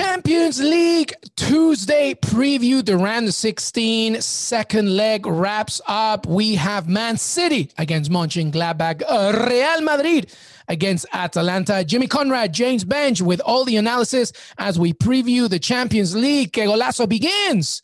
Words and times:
Champions 0.00 0.58
League 0.62 1.12
Tuesday 1.36 2.14
preview. 2.14 2.82
The 2.82 2.96
round 2.96 3.28
of 3.28 3.34
16 3.34 4.22
second 4.22 4.96
leg 4.96 5.26
wraps 5.26 5.78
up. 5.86 6.26
We 6.26 6.54
have 6.54 6.88
Man 6.88 7.18
City 7.18 7.70
against 7.76 8.10
Mönchengladbach, 8.10 9.02
Real 9.46 9.82
Madrid 9.82 10.32
against 10.68 11.04
Atalanta. 11.12 11.84
Jimmy 11.84 12.06
Conrad, 12.06 12.54
James 12.54 12.82
Benge 12.82 13.20
with 13.20 13.42
all 13.42 13.66
the 13.66 13.76
analysis 13.76 14.32
as 14.56 14.78
we 14.78 14.94
preview 14.94 15.50
the 15.50 15.58
Champions 15.58 16.16
League. 16.16 16.54
Que 16.54 16.64
Golazo 16.64 17.06
begins 17.06 17.82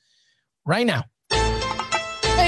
right 0.64 0.86
now. 0.86 1.04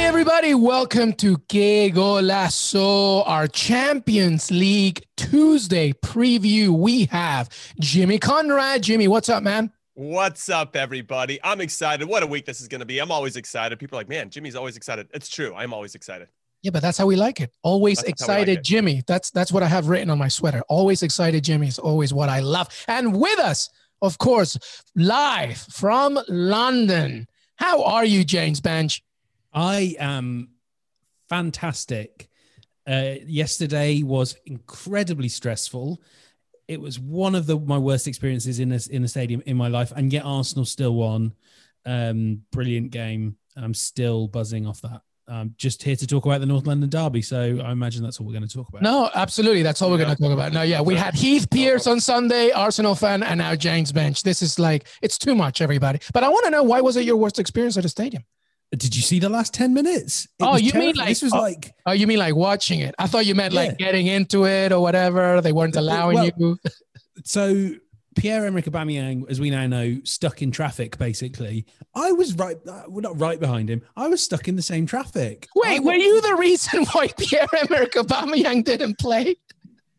Everybody, 0.09 0.54
welcome 0.54 1.12
to 1.12 1.36
Que 1.50 1.91
Golazo, 1.91 3.22
our 3.29 3.46
Champions 3.46 4.50
League 4.50 5.04
Tuesday 5.18 5.92
preview. 5.92 6.70
We 6.70 7.05
have 7.05 7.51
Jimmy 7.78 8.18
Conrad. 8.18 8.82
Jimmy, 8.82 9.06
what's 9.06 9.29
up, 9.29 9.42
man? 9.42 9.70
What's 9.92 10.48
up, 10.48 10.77
everybody? 10.77 11.38
I'm 11.45 11.60
excited. 11.60 12.09
What 12.09 12.23
a 12.23 12.27
week 12.27 12.46
this 12.46 12.62
is 12.62 12.68
going 12.68 12.80
to 12.80 12.87
be. 12.87 13.01
I'm 13.01 13.12
always 13.12 13.37
excited. 13.37 13.79
People 13.79 13.98
are 13.98 14.01
like, 14.01 14.09
man, 14.09 14.30
Jimmy's 14.30 14.56
always 14.56 14.79
excited. 14.79 15.09
It's 15.12 15.29
true. 15.29 15.55
I'm 15.55 15.74
always 15.74 15.95
excited. 15.95 16.29
Yeah, 16.62 16.70
but 16.70 16.80
that's 16.80 16.96
how 16.96 17.04
we 17.04 17.15
like 17.15 17.43
it. 17.43 17.52
Always 17.62 17.98
that's 17.98 18.09
excited, 18.09 18.56
like 18.56 18.65
Jimmy. 18.65 19.02
That's 19.06 19.30
that's 19.30 19.52
what 19.52 19.62
I 19.62 19.68
have 19.68 19.88
written 19.88 20.09
on 20.09 20.16
my 20.16 20.29
sweater. 20.29 20.62
Always 20.70 21.02
excited, 21.02 21.45
Jimmy 21.45 21.68
is 21.68 21.79
always 21.79 22.15
what 22.15 22.30
I 22.30 22.40
love. 22.40 22.68
And 22.88 23.20
with 23.20 23.38
us, 23.38 23.68
of 24.01 24.16
course, 24.16 24.56
live 24.96 25.59
from 25.59 26.18
London. 26.29 27.29
How 27.56 27.84
are 27.84 28.06
you, 28.06 28.24
James 28.24 28.62
Benge? 28.62 29.02
I 29.52 29.97
am 29.98 30.51
fantastic. 31.29 32.29
Uh, 32.87 33.15
yesterday 33.27 34.02
was 34.02 34.37
incredibly 34.47 35.29
stressful. 35.29 36.01
It 36.66 36.80
was 36.80 36.98
one 36.98 37.34
of 37.34 37.47
the 37.47 37.59
my 37.59 37.79
worst 37.79 38.07
experiences 38.07 38.60
in 38.60 38.68
this 38.68 38.87
in 38.87 39.02
the 39.02 39.09
stadium 39.09 39.43
in 39.46 39.57
my 39.57 39.68
life, 39.68 39.93
and 39.95 40.13
yet 40.13 40.24
Arsenal 40.24 40.65
still 40.65 40.95
won. 40.95 41.35
Um, 41.87 42.43
brilliant 42.52 42.90
game. 42.90 43.37
I'm 43.57 43.74
still 43.74 44.29
buzzing 44.29 44.66
off 44.66 44.80
that. 44.82 45.02
I'm 45.27 45.55
just 45.59 45.83
here 45.83 45.96
to 45.96 46.07
talk 46.07 46.24
about 46.24 46.40
the 46.40 46.46
North 46.46 46.66
London 46.66 46.88
Derby, 46.88 47.21
so 47.21 47.60
I 47.62 47.73
imagine 47.73 48.02
that's 48.02 48.18
all 48.18 48.27
we're 48.27 48.33
going 48.33 48.49
to 48.49 48.55
talk 48.55 48.68
about. 48.68 48.83
No, 48.83 49.10
absolutely, 49.15 49.62
that's 49.62 49.83
all 49.83 49.90
we're 49.90 49.99
going 49.99 50.15
to 50.15 50.23
talk 50.23 50.33
about. 50.33 50.52
No, 50.52 50.62
yeah, 50.62 50.80
we 50.80 50.95
had 50.95 51.15
Heath 51.15 51.51
Pearce 51.51 51.87
on 51.87 52.01
Sunday, 52.01 52.51
Arsenal 52.51 52.95
fan, 52.95 53.23
and 53.23 53.38
now 53.38 53.55
James 53.55 53.93
Benge. 53.93 54.23
This 54.23 54.40
is 54.40 54.59
like 54.59 54.87
it's 55.02 55.18
too 55.18 55.35
much, 55.35 55.60
everybody. 55.60 56.01
But 56.15 56.24
I 56.24 56.29
want 56.30 56.46
to 56.46 56.51
know 56.51 56.62
why 56.62 56.80
was 56.80 56.96
it 56.96 57.05
your 57.05 57.16
worst 57.16 57.38
experience 57.38 57.77
at 57.77 57.85
a 57.85 57.90
stadium? 57.90 58.24
Did 58.77 58.95
you 58.95 59.02
see 59.02 59.19
the 59.19 59.30
last 59.30 59.55
10 59.55 59.73
minutes? 59.73 60.24
It 60.38 60.45
oh, 60.45 60.57
you 60.57 60.73
mean 60.74 60.95
like 60.95 61.09
this 61.09 61.23
was 61.23 61.33
oh, 61.33 61.41
like 61.41 61.74
Oh, 61.87 61.93
you 61.93 62.07
mean 62.07 62.19
like 62.19 62.35
watching 62.35 62.80
it? 62.80 62.95
I 62.99 63.07
thought 63.07 63.24
you 63.24 63.35
meant 63.35 63.55
yeah. 63.55 63.61
like 63.61 63.79
getting 63.79 64.06
into 64.06 64.47
it 64.47 64.72
or 64.72 64.81
whatever. 64.81 65.41
They 65.41 65.53
weren't 65.53 65.77
allowing 65.77 66.16
well, 66.16 66.31
you. 66.37 66.59
so 67.25 67.71
Pierre-Emerick 68.16 68.66
Aubameyang, 68.66 69.31
as 69.31 69.41
we 69.41 69.49
now 69.49 69.66
know, 69.66 69.99
stuck 70.05 70.43
in 70.43 70.50
traffic 70.50 70.99
basically. 70.99 71.65
I 71.94 72.12
was 72.12 72.34
right 72.34 72.59
uh, 72.69 72.83
well, 72.89 73.00
not 73.00 73.19
right 73.19 73.41
behind 73.41 73.71
him. 73.71 73.83
I 73.97 74.09
was 74.09 74.22
stuck 74.22 74.49
in 74.49 74.56
the 74.56 74.62
same 74.62 74.84
traffic. 74.84 75.49
Wait, 75.55 75.81
were 75.83 75.94
you 75.94 76.21
the 76.21 76.37
reason 76.37 76.84
why 76.93 77.09
Pierre-Emerick 77.19 77.93
Aubameyang 77.93 78.65
didn't 78.65 78.99
play? 78.99 79.37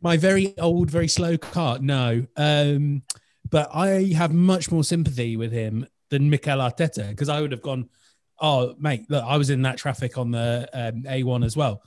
My 0.01 0.15
very 0.15 0.57
old, 0.59 0.91
very 0.91 1.07
slow 1.07 1.37
car. 1.37 1.79
No. 1.79 2.25
Um, 2.37 3.01
but 3.49 3.69
I 3.73 4.13
have 4.15 4.31
much 4.31 4.71
more 4.71 4.83
sympathy 4.83 5.37
with 5.37 5.51
him 5.51 5.87
than 6.09 6.29
Mikel 6.29 6.59
Arteta 6.59 7.09
because 7.09 7.29
I 7.29 7.41
would 7.41 7.51
have 7.51 7.61
gone 7.61 7.89
oh 8.41 8.75
mate, 8.79 9.05
look, 9.09 9.23
I 9.23 9.37
was 9.37 9.49
in 9.49 9.61
that 9.63 9.77
traffic 9.77 10.17
on 10.17 10.31
the 10.31 10.67
um, 10.73 11.03
A1 11.03 11.45
as 11.45 11.55
well. 11.55 11.81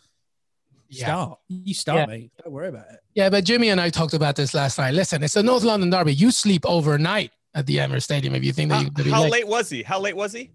Yeah. 0.89 1.06
Start. 1.06 1.39
You 1.48 1.75
start, 1.75 2.00
yeah. 2.00 2.06
mate. 2.06 2.33
Don't 2.42 2.53
worry 2.53 2.69
about 2.69 2.86
it. 2.91 3.00
Yeah, 3.14 3.31
but 3.31 3.45
Jimmy 3.45 3.70
and 3.70 3.81
I 3.81 3.89
talked 3.89 4.12
about 4.12 4.36
this 4.36 4.53
last 4.53 4.78
night. 4.78 4.92
Listen, 4.92 5.23
it's 5.23 5.36
a 5.36 5.42
North 5.42 5.64
London 5.64 5.89
derby. 5.89 6.12
You 6.12 6.30
sleep 6.30 6.62
overnight 6.67 7.30
at 7.55 7.67
the 7.67 7.78
Emirates 7.78 8.03
Stadium 8.03 8.34
if 8.34 8.45
you 8.45 8.53
think 8.53 8.70
that 8.70 9.05
you. 9.05 9.11
How 9.11 9.23
late. 9.23 9.33
late 9.33 9.48
was 9.48 9.70
he? 9.70 9.83
How 9.83 9.98
late 9.98 10.17
was 10.17 10.33
he? 10.33 10.51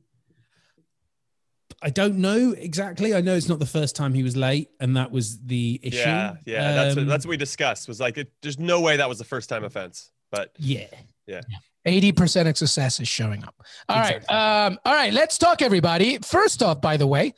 I 1.81 1.89
don't 1.89 2.17
know 2.17 2.55
exactly. 2.57 3.13
I 3.13 3.21
know 3.21 3.35
it's 3.35 3.49
not 3.49 3.59
the 3.59 3.65
first 3.65 3.95
time 3.95 4.13
he 4.13 4.23
was 4.23 4.35
late, 4.35 4.69
and 4.79 4.97
that 4.97 5.11
was 5.11 5.39
the 5.39 5.79
issue. 5.83 5.97
Yeah, 5.97 6.35
yeah, 6.45 6.69
um, 6.69 6.75
that's 6.75 6.95
what, 6.95 7.07
that's 7.07 7.25
what 7.25 7.29
we 7.31 7.37
discussed. 7.37 7.87
Was 7.87 7.99
like, 7.99 8.17
it, 8.17 8.31
there's 8.41 8.57
no 8.57 8.81
way 8.81 8.97
that 8.97 9.07
was 9.07 9.19
the 9.19 9.23
first 9.23 9.49
time 9.49 9.63
offense. 9.63 10.11
But 10.31 10.51
yeah, 10.57 10.87
yeah. 11.27 11.41
80% 11.87 12.49
of 12.49 12.57
success 12.57 12.99
is 12.99 13.07
showing 13.07 13.43
up. 13.43 13.55
All 13.87 13.99
exactly. 13.99 14.25
right. 14.29 14.65
Um, 14.65 14.79
all 14.85 14.93
right. 14.93 15.13
Let's 15.13 15.37
talk, 15.37 15.61
everybody. 15.61 16.17
First 16.19 16.61
off, 16.61 16.81
by 16.81 16.97
the 16.97 17.07
way, 17.07 17.33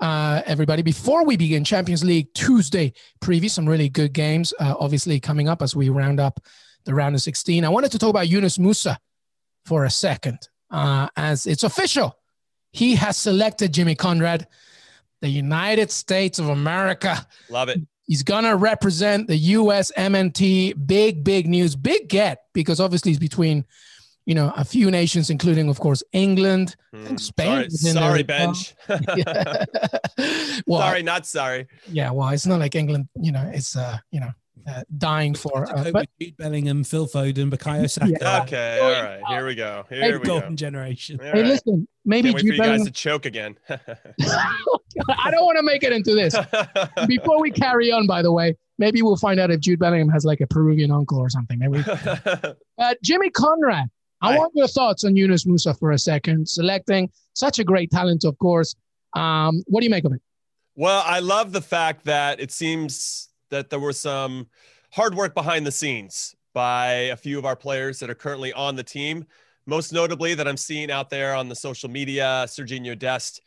uh, 0.00 0.42
everybody, 0.46 0.82
before 0.82 1.24
we 1.24 1.36
begin 1.36 1.64
Champions 1.64 2.04
League 2.04 2.32
Tuesday 2.34 2.92
preview, 3.20 3.50
some 3.50 3.68
really 3.68 3.88
good 3.88 4.12
games, 4.12 4.52
uh, 4.60 4.74
obviously 4.78 5.18
coming 5.18 5.48
up 5.48 5.62
as 5.62 5.74
we 5.74 5.88
round 5.88 6.20
up 6.20 6.38
the 6.84 6.94
round 6.94 7.14
of 7.14 7.22
16. 7.22 7.64
I 7.64 7.68
wanted 7.68 7.90
to 7.92 7.98
talk 7.98 8.10
about 8.10 8.28
Yunus 8.28 8.58
Musa 8.58 8.98
for 9.64 9.84
a 9.84 9.90
second, 9.90 10.38
uh, 10.70 11.08
as 11.16 11.46
it's 11.46 11.64
official. 11.64 12.16
He 12.72 12.94
has 12.96 13.16
selected 13.16 13.72
Jimmy 13.72 13.94
Conrad, 13.94 14.46
the 15.20 15.28
United 15.28 15.90
States 15.90 16.38
of 16.38 16.48
America. 16.48 17.26
Love 17.50 17.70
it. 17.70 17.80
He's 18.08 18.22
gonna 18.22 18.56
represent 18.56 19.28
the 19.28 19.36
US 19.36 19.92
MNT. 19.96 20.86
Big, 20.86 21.22
big 21.22 21.46
news, 21.46 21.76
big 21.76 22.08
get 22.08 22.44
because 22.54 22.80
obviously 22.80 23.10
he's 23.10 23.18
between, 23.18 23.66
you 24.24 24.34
know, 24.34 24.50
a 24.56 24.64
few 24.64 24.90
nations, 24.90 25.28
including 25.28 25.68
of 25.68 25.78
course 25.78 26.02
England 26.12 26.74
mm, 26.94 27.06
and 27.06 27.20
Spain. 27.20 27.68
Sorry, 27.68 27.92
sorry 27.92 28.24
Benge. 28.24 28.74
well, 30.66 30.80
sorry, 30.80 31.02
not 31.02 31.26
sorry. 31.26 31.68
Yeah, 31.86 32.10
well, 32.10 32.30
it's 32.30 32.46
not 32.46 32.60
like 32.60 32.74
England. 32.74 33.08
You 33.20 33.32
know, 33.32 33.50
it's 33.52 33.76
uh, 33.76 33.98
you 34.10 34.20
know, 34.20 34.30
uh, 34.66 34.82
dying 34.96 35.34
for. 35.34 35.68
Uh, 35.70 35.90
but, 35.90 36.08
Jude 36.20 36.36
Bellingham, 36.36 36.84
Phil 36.84 37.06
Foden, 37.06 37.50
Bukayo 37.50 37.90
Saka. 37.90 38.10
Yeah. 38.10 38.42
Okay, 38.48 38.80
all 38.80 39.02
right, 39.02 39.20
here 39.28 39.46
we 39.46 39.54
go. 39.54 39.84
Here 39.88 40.00
hey, 40.00 40.12
we 40.16 40.24
golden 40.24 40.50
go. 40.50 40.56
generation. 40.56 41.18
Hey, 41.20 41.32
right. 41.32 41.44
listen, 41.44 41.86
maybe 42.04 42.30
Can't 42.30 42.42
Jude 42.42 42.56
for 42.56 42.62
Bellingham... 42.62 42.78
you 42.80 42.84
guys 42.84 42.86
to 42.86 42.92
choke 42.92 43.26
again. 43.26 43.56
I 43.68 45.30
don't 45.30 45.44
want 45.44 45.58
to 45.58 45.62
make 45.62 45.82
it 45.82 45.92
into 45.92 46.14
this. 46.14 46.34
Before 47.06 47.40
we 47.40 47.50
carry 47.50 47.92
on, 47.92 48.06
by 48.06 48.22
the 48.22 48.32
way, 48.32 48.56
maybe 48.78 49.02
we'll 49.02 49.16
find 49.16 49.38
out 49.38 49.50
if 49.50 49.60
Jude 49.60 49.78
Bellingham 49.78 50.08
has 50.08 50.24
like 50.24 50.40
a 50.40 50.46
Peruvian 50.46 50.90
uncle 50.90 51.18
or 51.18 51.28
something. 51.28 51.58
Maybe. 51.58 51.84
uh, 52.78 52.94
Jimmy 53.02 53.30
Conrad, 53.30 53.88
I 54.20 54.32
Hi. 54.32 54.38
want 54.38 54.52
your 54.54 54.68
thoughts 54.68 55.04
on 55.04 55.16
Yunus 55.16 55.46
Musa 55.46 55.74
for 55.74 55.92
a 55.92 55.98
second. 55.98 56.48
Selecting 56.48 57.10
such 57.34 57.58
a 57.58 57.64
great 57.64 57.90
talent, 57.90 58.24
of 58.24 58.38
course. 58.38 58.74
Um, 59.14 59.62
what 59.66 59.80
do 59.80 59.84
you 59.84 59.90
make 59.90 60.04
of 60.04 60.12
it? 60.12 60.20
Well, 60.74 61.02
I 61.04 61.20
love 61.20 61.52
the 61.52 61.60
fact 61.60 62.04
that 62.04 62.40
it 62.40 62.52
seems 62.52 63.27
that 63.50 63.70
there 63.70 63.80
was 63.80 63.98
some 63.98 64.48
hard 64.92 65.14
work 65.14 65.34
behind 65.34 65.66
the 65.66 65.72
scenes 65.72 66.34
by 66.54 66.86
a 66.86 67.16
few 67.16 67.38
of 67.38 67.44
our 67.44 67.56
players 67.56 67.98
that 67.98 68.10
are 68.10 68.14
currently 68.14 68.52
on 68.52 68.76
the 68.76 68.82
team. 68.82 69.24
Most 69.66 69.92
notably, 69.92 70.34
that 70.34 70.48
I'm 70.48 70.56
seeing 70.56 70.90
out 70.90 71.10
there 71.10 71.34
on 71.34 71.48
the 71.48 71.54
social 71.54 71.90
media, 71.90 72.44
Sergiño 72.46 72.98
Dest 72.98 73.42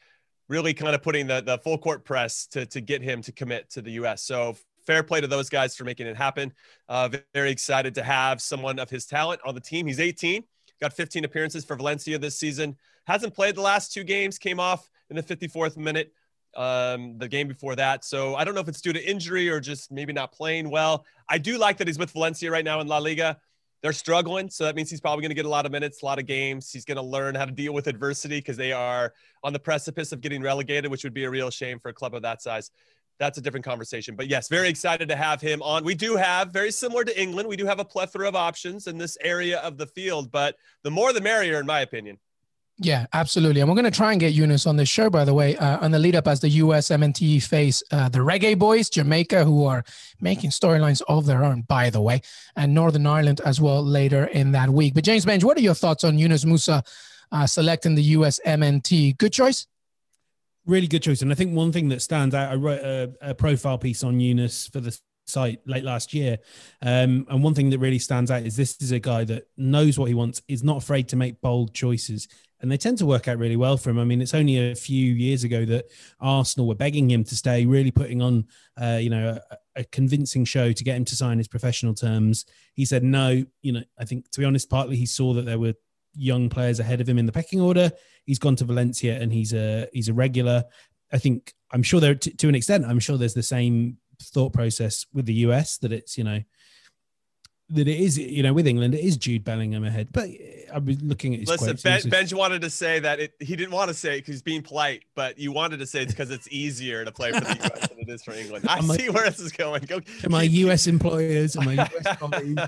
really 0.52 0.74
kind 0.74 0.94
of 0.94 1.02
putting 1.02 1.28
the, 1.28 1.42
the 1.42 1.58
full 1.60 1.78
court 1.78 2.04
press 2.04 2.46
to, 2.48 2.66
to 2.66 2.82
get 2.82 3.02
him 3.02 3.22
to 3.22 3.32
commit 3.32 3.70
to 3.70 3.82
the 3.82 3.92
U.S. 3.94 4.22
So 4.22 4.56
fair 4.86 5.02
play 5.02 5.22
to 5.22 5.28
those 5.28 5.50
guys 5.50 5.76
for 5.76 5.86
making 5.86 6.08
it 6.08 6.18
happen. 6.18 6.52
Uh, 6.90 7.10
very 7.34 7.52
excited 7.52 7.96
to 7.96 8.04
have 8.04 8.42
someone 8.42 8.78
of 8.78 8.90
his 8.90 9.06
talent 9.06 9.40
on 9.46 9.56
the 9.56 9.62
team. 9.62 9.88
He's 9.88 10.00
18, 10.00 10.44
got 10.82 10.94
15 10.94 11.24
appearances 11.24 11.64
for 11.64 11.78
Valencia 11.78 12.20
this 12.20 12.38
season. 12.38 12.76
Hasn't 13.08 13.34
played 13.34 13.56
the 13.56 13.62
last 13.62 13.94
two 13.94 14.04
games, 14.04 14.38
came 14.38 14.60
off 14.60 14.90
in 15.10 15.16
the 15.16 15.24
54th 15.24 15.78
minute 15.78 16.14
um, 16.56 17.18
the 17.18 17.28
game 17.28 17.48
before 17.48 17.76
that. 17.76 18.04
So 18.04 18.36
I 18.36 18.44
don't 18.44 18.56
know 18.56 18.62
if 18.62 18.68
it's 18.68 18.82
due 18.82 18.94
to 18.94 19.10
injury 19.10 19.50
or 19.50 19.60
just 19.60 19.92
maybe 19.92 20.14
not 20.14 20.32
playing 20.32 20.70
well. 20.70 21.06
I 21.30 21.38
do 21.38 21.58
like 21.58 21.78
that 21.78 21.88
he's 21.88 22.00
with 22.00 22.12
Valencia 22.12 22.52
right 22.52 22.66
now 22.66 22.82
in 22.82 22.88
La 22.88 22.98
Liga. 22.98 23.38
They're 23.82 23.94
struggling, 23.94 24.50
so 24.50 24.66
that 24.66 24.76
means 24.76 24.92
he's 24.92 25.02
probably 25.02 25.24
going 25.24 25.32
to 25.32 25.36
get 25.36 25.46
a 25.46 25.50
lot 25.50 25.66
of 25.66 25.72
minutes, 25.72 26.04
a 26.04 26.06
lot 26.06 26.20
of 26.20 26.28
games. 26.28 26.72
He's 26.72 26.86
going 26.86 26.98
to 26.98 27.02
learn 27.02 27.34
how 27.34 27.46
to 27.46 27.52
deal 27.52 27.74
with 27.74 27.88
adversity 27.88 28.38
because 28.38 28.56
they 28.56 28.72
are 28.72 29.14
on 29.44 29.54
the 29.54 29.60
precipice 29.60 30.12
of 30.12 30.22
getting 30.22 30.44
relegated, 30.44 30.92
which 30.92 31.04
would 31.04 31.16
be 31.16 31.24
a 31.24 31.30
real 31.30 31.50
shame 31.50 31.80
for 31.80 31.90
a 31.90 31.94
club 31.94 32.14
of 32.14 32.22
that 32.22 32.44
size. 32.44 32.70
That's 33.18 33.40
a 33.40 33.42
different 33.42 33.66
conversation. 33.66 34.16
But 34.16 34.28
yes, 34.28 34.50
very 34.50 34.70
excited 34.70 35.10
to 35.10 35.16
have 35.16 35.42
him 35.42 35.64
on. 35.64 35.84
We 35.84 35.96
do 35.96 36.16
have, 36.16 36.50
very 36.50 36.72
similar 36.72 37.04
to 37.04 37.22
England, 37.22 37.50
we 37.50 37.58
do 37.58 37.66
have 37.66 37.80
a 37.80 37.86
plethora 37.86 38.28
of 38.28 38.36
options 38.36 38.86
in 38.86 39.00
this 39.00 39.18
area 39.22 39.60
of 39.62 39.78
the 39.78 39.88
field, 39.88 40.32
but 40.32 40.58
the 40.84 40.92
more 40.92 41.12
the 41.12 41.22
merrier, 41.22 41.60
in 41.60 41.66
my 41.66 41.82
opinion. 41.82 42.20
Yeah, 42.84 43.06
absolutely. 43.14 43.62
And 43.62 43.70
we're 43.70 43.76
going 43.76 43.86
to 43.86 43.96
try 43.96 44.12
and 44.12 44.20
get 44.20 44.34
Yunus 44.34 44.66
on 44.66 44.76
this 44.76 44.90
show, 44.90 45.12
by 45.12 45.24
the 45.24 45.36
way, 45.36 45.56
uh, 45.56 45.78
on 45.86 45.92
the 45.92 46.00
lead 46.00 46.16
up 46.16 46.28
as 46.28 46.40
the 46.40 46.50
US 46.50 46.90
MNT 46.90 47.44
face 47.44 47.84
uh, 47.92 48.10
the 48.10 48.20
Reggae 48.20 48.58
Boys, 48.58 48.90
Jamaica, 48.90 49.46
who 49.46 49.66
are 49.66 49.84
making 50.20 50.50
storylines 50.50 51.04
of 51.08 51.28
their 51.28 51.44
own, 51.44 51.62
by 51.62 51.92
the 51.92 52.02
way, 52.02 52.22
and 52.56 52.74
Northern 52.74 53.06
Ireland 53.06 53.40
as 53.46 53.62
well 53.62 53.84
later 53.84 54.26
in 54.26 54.54
that 54.54 54.72
week. 54.72 54.96
But 54.96 55.04
James 55.04 55.26
Benge, 55.26 55.44
what 55.44 55.58
are 55.58 55.62
your 55.62 55.76
thoughts 55.76 56.04
on 56.04 56.18
Yunus 56.18 56.44
Musa 56.44 56.84
uh, 57.32 57.46
selecting 57.46 57.94
the 57.94 58.04
US 58.04 58.40
MNT? 58.48 59.16
Good 59.16 59.32
choice? 59.32 59.68
Really 60.66 60.88
good 60.88 61.04
choice. 61.04 61.22
And 61.22 61.32
I 61.32 61.36
think 61.36 61.56
one 61.56 61.72
thing 61.72 61.90
that 61.90 62.02
stands 62.02 62.34
out, 62.34 62.52
I 62.52 62.56
wrote 62.56 62.82
a, 62.82 63.14
a 63.22 63.36
profile 63.36 63.78
piece 63.78 64.04
on 64.04 64.20
Yunus 64.20 64.68
for 64.68 64.80
the 64.80 65.00
site 65.26 65.60
late 65.66 65.84
last 65.84 66.14
year. 66.14 66.40
Um, 66.82 67.26
and 67.30 67.44
one 67.44 67.54
thing 67.54 67.70
that 67.70 67.80
really 67.80 68.00
stands 68.00 68.32
out 68.32 68.44
is 68.44 68.56
this 68.56 68.82
is 68.82 68.92
a 68.92 69.00
guy 69.00 69.24
that 69.26 69.48
knows 69.58 69.98
what 69.98 70.10
he 70.10 70.14
wants, 70.14 70.42
is 70.48 70.64
not 70.64 70.78
afraid 70.78 71.08
to 71.10 71.16
make 71.16 71.42
bold 71.42 71.74
choices, 71.74 72.28
and 72.62 72.72
they 72.72 72.78
tend 72.78 73.00
to 73.00 73.06
work 73.06 73.28
out 73.28 73.40
really 73.40 73.56
well 73.56 73.76
for 73.76 73.90
him. 73.90 73.98
I 73.98 74.06
mean, 74.06 74.22
it's 74.22 74.36
only 74.36 74.72
a 74.72 74.76
few 74.76 75.14
years 75.14 75.44
ago 75.44 75.66
that 75.66 75.86
Arsenal 76.20 76.68
were 76.68 76.76
begging 76.76 77.10
him 77.10 77.24
to 77.24 77.36
stay, 77.36 77.66
really 77.66 77.92
putting 77.92 78.22
on, 78.22 78.46
uh, 78.80 79.00
you 79.02 79.10
know, 79.10 79.40
a 79.76 79.84
convincing 79.86 80.46
show 80.46 80.72
to 80.72 80.84
get 80.84 80.96
him 80.96 81.06
to 81.06 81.16
sign 81.16 81.40
his 81.40 81.48
professional 81.48 81.96
terms. 81.96 82.46
He 82.76 82.86
said 82.86 83.04
no. 83.04 83.44
You 83.62 83.74
know, 83.74 83.84
I 83.98 84.06
think 84.06 84.30
to 84.32 84.40
be 84.40 84.46
honest, 84.46 84.70
partly 84.70 84.96
he 84.96 85.08
saw 85.08 85.34
that 85.34 85.46
there 85.46 85.58
were 85.60 85.74
young 86.14 86.50
players 86.50 86.80
ahead 86.80 87.02
of 87.02 87.10
him 87.10 87.18
in 87.18 87.26
the 87.26 87.32
pecking 87.32 87.62
order. 87.62 87.92
He's 88.26 88.40
gone 88.40 88.56
to 88.58 88.66
Valencia 88.66 89.20
and 89.20 89.34
he's 89.34 89.54
a 89.54 89.88
he's 89.92 90.10
a 90.10 90.14
regular. 90.14 90.66
I 91.12 91.18
think 91.18 91.54
I'm 91.72 91.84
sure 91.84 92.00
there 92.00 92.16
to, 92.16 92.38
to 92.38 92.48
an 92.48 92.56
extent. 92.56 92.86
I'm 92.86 93.00
sure 93.00 93.18
there's 93.18 93.34
the 93.34 93.44
same 93.44 93.98
thought 94.30 94.54
process 94.54 95.06
with 95.14 95.26
the 95.26 95.34
US 95.46 95.78
that 95.78 95.92
it's 95.92 96.18
you 96.18 96.24
know 96.24 96.42
that 97.72 97.88
it 97.88 98.00
is, 98.00 98.18
you 98.18 98.44
know, 98.44 98.54
with 98.54 98.68
England, 98.68 98.96
it 98.96 99.02
is 99.02 99.18
Jude 99.18 99.44
Bellingham 99.44 99.84
ahead. 99.84 100.10
But 100.12 100.30
I 100.74 100.78
was 100.78 101.02
looking 101.02 101.34
at 101.34 101.42
his 101.42 101.50
Listen, 101.50 101.68
quotes, 101.68 101.84
ben, 101.84 102.10
Benj 102.10 102.34
wanted 102.34 102.62
to 102.62 102.70
say 102.70 103.00
that 103.00 103.20
it, 103.20 103.34
he 103.40 103.56
didn't 103.56 103.72
want 103.72 103.90
to 103.90 103.94
say 103.94 104.16
it 104.16 104.18
because 104.20 104.36
he's 104.36 104.42
being 104.42 104.62
polite, 104.62 105.04
but 105.16 105.38
you 105.38 105.52
wanted 105.52 105.80
to 105.80 105.86
say 105.86 106.02
it's 106.04 106.12
because 106.12 106.32
it's 106.32 106.48
easier 106.52 107.04
to 107.06 107.12
play 107.12 107.32
for 107.32 107.42
the 107.42 107.50
US 107.50 107.88
than 107.90 108.00
it 108.00 108.10
is 108.10 108.24
for 108.24 108.34
England. 108.34 108.66
I 108.68 108.78
I'm 108.78 108.84
see 108.84 109.10
where 109.10 109.30
this 109.30 109.40
is 109.40 109.52
going. 109.52 109.84
Go 109.84 110.00
to 110.00 110.30
my 110.30 110.44
US 110.44 110.88
employers 110.88 111.56
and 111.56 111.66
my 111.66 111.74
US 111.74 112.18
colleagues. 112.18 112.62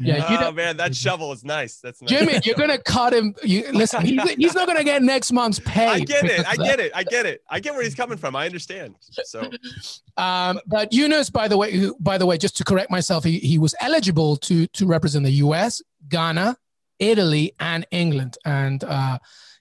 Yeah, 0.00 0.30
you 0.30 0.38
oh 0.40 0.52
man, 0.52 0.76
that 0.78 0.94
shovel 0.94 1.32
is 1.32 1.44
nice. 1.44 1.78
That's 1.78 2.00
nice. 2.02 2.10
Jimmy, 2.10 2.40
you're 2.44 2.56
gonna 2.56 2.78
cut 2.78 3.12
him. 3.12 3.34
You 3.42 3.70
listen. 3.72 4.04
He's, 4.04 4.30
he's 4.36 4.54
not 4.54 4.66
gonna 4.66 4.84
get 4.84 5.02
next 5.02 5.32
month's 5.32 5.60
pay. 5.60 5.86
I 5.86 6.00
get 6.00 6.24
it. 6.24 6.46
I 6.46 6.56
get 6.56 6.80
it. 6.80 6.92
I 6.94 7.02
get 7.02 7.26
it. 7.26 7.42
I 7.48 7.60
get 7.60 7.74
where 7.74 7.82
he's 7.82 7.94
coming 7.94 8.18
from. 8.18 8.36
I 8.36 8.46
understand. 8.46 8.96
So 9.00 9.50
Um, 10.16 10.60
but 10.66 10.92
Yunus, 10.92 11.28
by 11.28 11.46
the 11.46 11.58
way, 11.58 11.72
who, 11.72 11.94
by 12.00 12.16
the 12.16 12.24
way, 12.24 12.38
just 12.38 12.56
to 12.56 12.64
correct 12.64 12.90
myself, 12.90 13.24
he, 13.24 13.38
he 13.38 13.58
was 13.58 13.74
eligible 13.80 14.05
to 14.12 14.66
to 14.66 14.86
represent 14.86 15.24
the 15.24 15.32
U.S., 15.32 15.82
Ghana, 16.08 16.56
Italy, 16.98 17.52
and 17.60 17.86
England, 17.90 18.36
and 18.44 18.82
uh, 18.84 19.18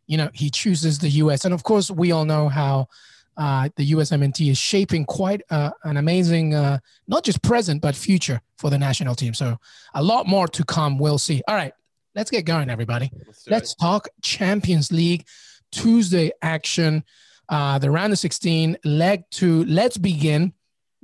you 0.07 0.17
know 0.17 0.29
he 0.33 0.49
chooses 0.49 0.99
the 0.99 1.09
U.S. 1.09 1.45
And 1.45 1.53
of 1.53 1.63
course, 1.63 1.89
we 1.91 2.11
all 2.11 2.25
know 2.25 2.49
how 2.49 2.87
uh, 3.37 3.69
the 3.75 3.91
USMNT 3.91 4.49
is 4.51 4.57
shaping 4.57 5.05
quite 5.05 5.41
uh, 5.49 5.71
an 5.83 5.97
amazing, 5.97 6.53
uh, 6.53 6.79
not 7.07 7.23
just 7.23 7.41
present 7.41 7.81
but 7.81 7.95
future 7.95 8.41
for 8.57 8.69
the 8.69 8.77
national 8.77 9.15
team. 9.15 9.33
So 9.33 9.57
a 9.93 10.01
lot 10.01 10.27
more 10.27 10.47
to 10.47 10.63
come. 10.63 10.97
We'll 10.97 11.17
see. 11.17 11.41
All 11.47 11.55
right, 11.55 11.73
let's 12.15 12.31
get 12.31 12.45
going, 12.45 12.69
everybody. 12.69 13.11
let's. 13.25 13.47
Let's 13.47 13.75
talk 13.75 14.07
Champions 14.21 14.91
League 14.91 15.25
Tuesday 15.71 16.31
action. 16.41 17.03
Uh, 17.47 17.77
the 17.77 17.91
round 17.91 18.11
of 18.11 18.17
16, 18.17 18.77
leg 18.85 19.23
two. 19.29 19.65
Let's 19.65 19.97
begin 19.97 20.53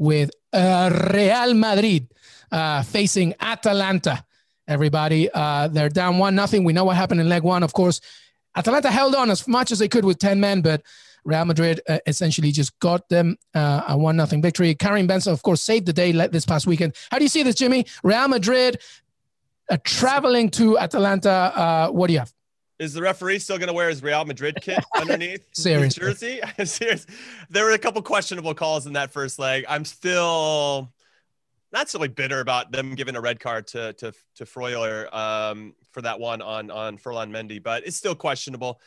with 0.01 0.31
uh, 0.51 0.89
Real 1.13 1.53
Madrid 1.53 2.07
uh, 2.51 2.81
facing 2.81 3.35
Atalanta. 3.39 4.25
Everybody, 4.67 5.29
uh, 5.31 5.67
they're 5.67 5.89
down 5.89 6.17
one 6.17 6.33
nothing. 6.33 6.63
We 6.63 6.73
know 6.73 6.85
what 6.85 6.95
happened 6.95 7.21
in 7.21 7.29
leg 7.29 7.43
one. 7.43 7.61
Of 7.61 7.73
course, 7.73 8.01
Atalanta 8.55 8.89
held 8.89 9.13
on 9.13 9.29
as 9.29 9.47
much 9.47 9.71
as 9.71 9.77
they 9.77 9.87
could 9.87 10.03
with 10.03 10.17
10 10.17 10.39
men, 10.39 10.61
but 10.61 10.81
Real 11.23 11.45
Madrid 11.45 11.81
uh, 11.87 11.99
essentially 12.07 12.51
just 12.51 12.77
got 12.79 13.09
them 13.09 13.37
uh, 13.53 13.83
a 13.89 13.95
one 13.97 14.17
nothing 14.17 14.41
victory. 14.41 14.73
Karim 14.73 15.07
Benzema, 15.07 15.33
of 15.33 15.43
course, 15.43 15.61
saved 15.61 15.85
the 15.85 15.93
day 15.93 16.11
this 16.27 16.45
past 16.45 16.65
weekend. 16.65 16.95
How 17.11 17.19
do 17.19 17.23
you 17.23 17.29
see 17.29 17.43
this, 17.43 17.53
Jimmy? 17.53 17.85
Real 18.03 18.27
Madrid 18.27 18.81
uh, 19.69 19.77
traveling 19.83 20.49
to 20.51 20.79
Atalanta. 20.79 21.89
What 21.91 22.07
do 22.07 22.13
you 22.13 22.19
have? 22.19 22.33
Is 22.81 22.93
the 22.93 23.01
referee 23.03 23.37
still 23.37 23.59
going 23.59 23.67
to 23.67 23.73
wear 23.73 23.89
his 23.89 24.01
Real 24.01 24.25
Madrid 24.25 24.57
kit 24.59 24.83
underneath 24.95 25.45
his 25.83 25.93
jersey? 25.93 26.41
Serious. 26.65 27.05
There 27.51 27.63
were 27.63 27.73
a 27.73 27.77
couple 27.77 28.01
questionable 28.01 28.55
calls 28.55 28.87
in 28.87 28.93
that 28.93 29.11
first 29.11 29.37
leg. 29.37 29.65
I'm 29.69 29.85
still 29.85 30.91
not 31.71 31.89
so 31.89 31.99
like 31.99 32.15
bitter 32.15 32.39
about 32.39 32.71
them 32.71 32.95
giving 32.95 33.15
a 33.15 33.21
red 33.21 33.39
card 33.39 33.67
to 33.67 33.93
to 33.93 34.11
to 34.33 34.45
Freuler 34.45 35.13
um, 35.13 35.75
for 35.91 36.01
that 36.01 36.19
one 36.19 36.41
on 36.41 36.71
on 36.71 36.97
Ferland 36.97 37.31
Mendy, 37.31 37.61
but 37.61 37.85
it's 37.85 37.97
still 37.97 38.15
questionable. 38.15 38.81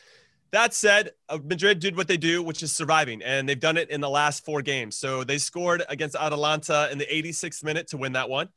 That 0.51 0.75
said, 0.75 1.13
uh, 1.29 1.39
Madrid 1.45 1.79
did 1.79 1.97
what 1.97 2.09
they 2.09 2.17
do, 2.17 2.43
which 2.43 2.65
is 2.65 2.75
surviving, 2.75 3.23
and 3.23 3.49
they've 3.49 3.61
done 3.61 3.77
it 3.77 3.91
in 3.91 4.01
the 4.01 4.11
last 4.11 4.45
four 4.45 4.61
games. 4.61 4.97
So 4.97 5.23
they 5.23 5.39
scored 5.39 5.85
against 5.89 6.17
Atalanta 6.17 6.89
in 6.91 6.99
the 6.99 7.07
86th 7.07 7.63
minute 7.63 7.87
to 7.89 7.97
win 7.97 8.15
that 8.15 8.29
one. 8.29 8.49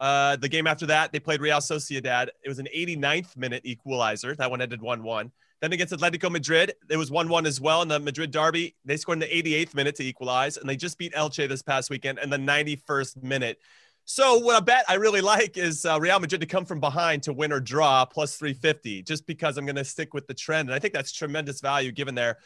Uh, 0.00 0.36
the 0.36 0.48
game 0.48 0.66
after 0.66 0.86
that, 0.86 1.12
they 1.12 1.20
played 1.20 1.42
Real 1.42 1.58
Sociedad. 1.58 2.28
It 2.42 2.48
was 2.48 2.58
an 2.58 2.68
89th 2.74 3.36
minute 3.36 3.62
equalizer. 3.64 4.34
That 4.34 4.50
one 4.50 4.62
ended 4.62 4.80
1 4.80 5.02
1. 5.02 5.30
Then 5.60 5.74
against 5.74 5.92
Atletico 5.92 6.30
Madrid, 6.30 6.72
it 6.88 6.96
was 6.96 7.10
1 7.10 7.28
1 7.28 7.44
as 7.44 7.60
well 7.60 7.82
in 7.82 7.88
the 7.88 8.00
Madrid 8.00 8.30
derby. 8.30 8.74
They 8.86 8.96
scored 8.96 9.22
in 9.22 9.28
the 9.28 9.42
88th 9.42 9.74
minute 9.74 9.94
to 9.96 10.04
equalize, 10.04 10.56
and 10.56 10.68
they 10.68 10.76
just 10.76 10.96
beat 10.96 11.12
Elche 11.12 11.46
this 11.46 11.60
past 11.60 11.90
weekend 11.90 12.18
in 12.18 12.30
the 12.30 12.38
91st 12.38 13.22
minute. 13.22 13.58
So, 14.06 14.38
what 14.38 14.58
a 14.58 14.64
bet 14.64 14.86
I 14.88 14.94
really 14.94 15.20
like 15.34 15.58
is 15.58 15.84
uh, 15.84 16.00
Real 16.00 16.18
Madrid 16.18 16.40
to 16.40 16.46
come 16.46 16.64
from 16.64 16.80
behind 16.80 17.22
to 17.24 17.34
win 17.34 17.52
or 17.52 17.60
draw 17.60 18.06
plus 18.06 18.36
350, 18.36 19.02
just 19.02 19.26
because 19.26 19.58
I'm 19.58 19.66
going 19.66 19.76
to 19.76 19.84
stick 19.84 20.14
with 20.14 20.26
the 20.26 20.34
trend. 20.34 20.70
And 20.70 20.74
I 20.74 20.78
think 20.78 20.94
that's 20.94 21.12
tremendous 21.12 21.60
value 21.60 21.92
given 21.92 22.14
there. 22.14 22.38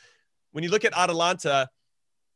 When 0.50 0.64
you 0.64 0.70
look 0.70 0.84
at 0.84 0.96
Atalanta, 0.96 1.68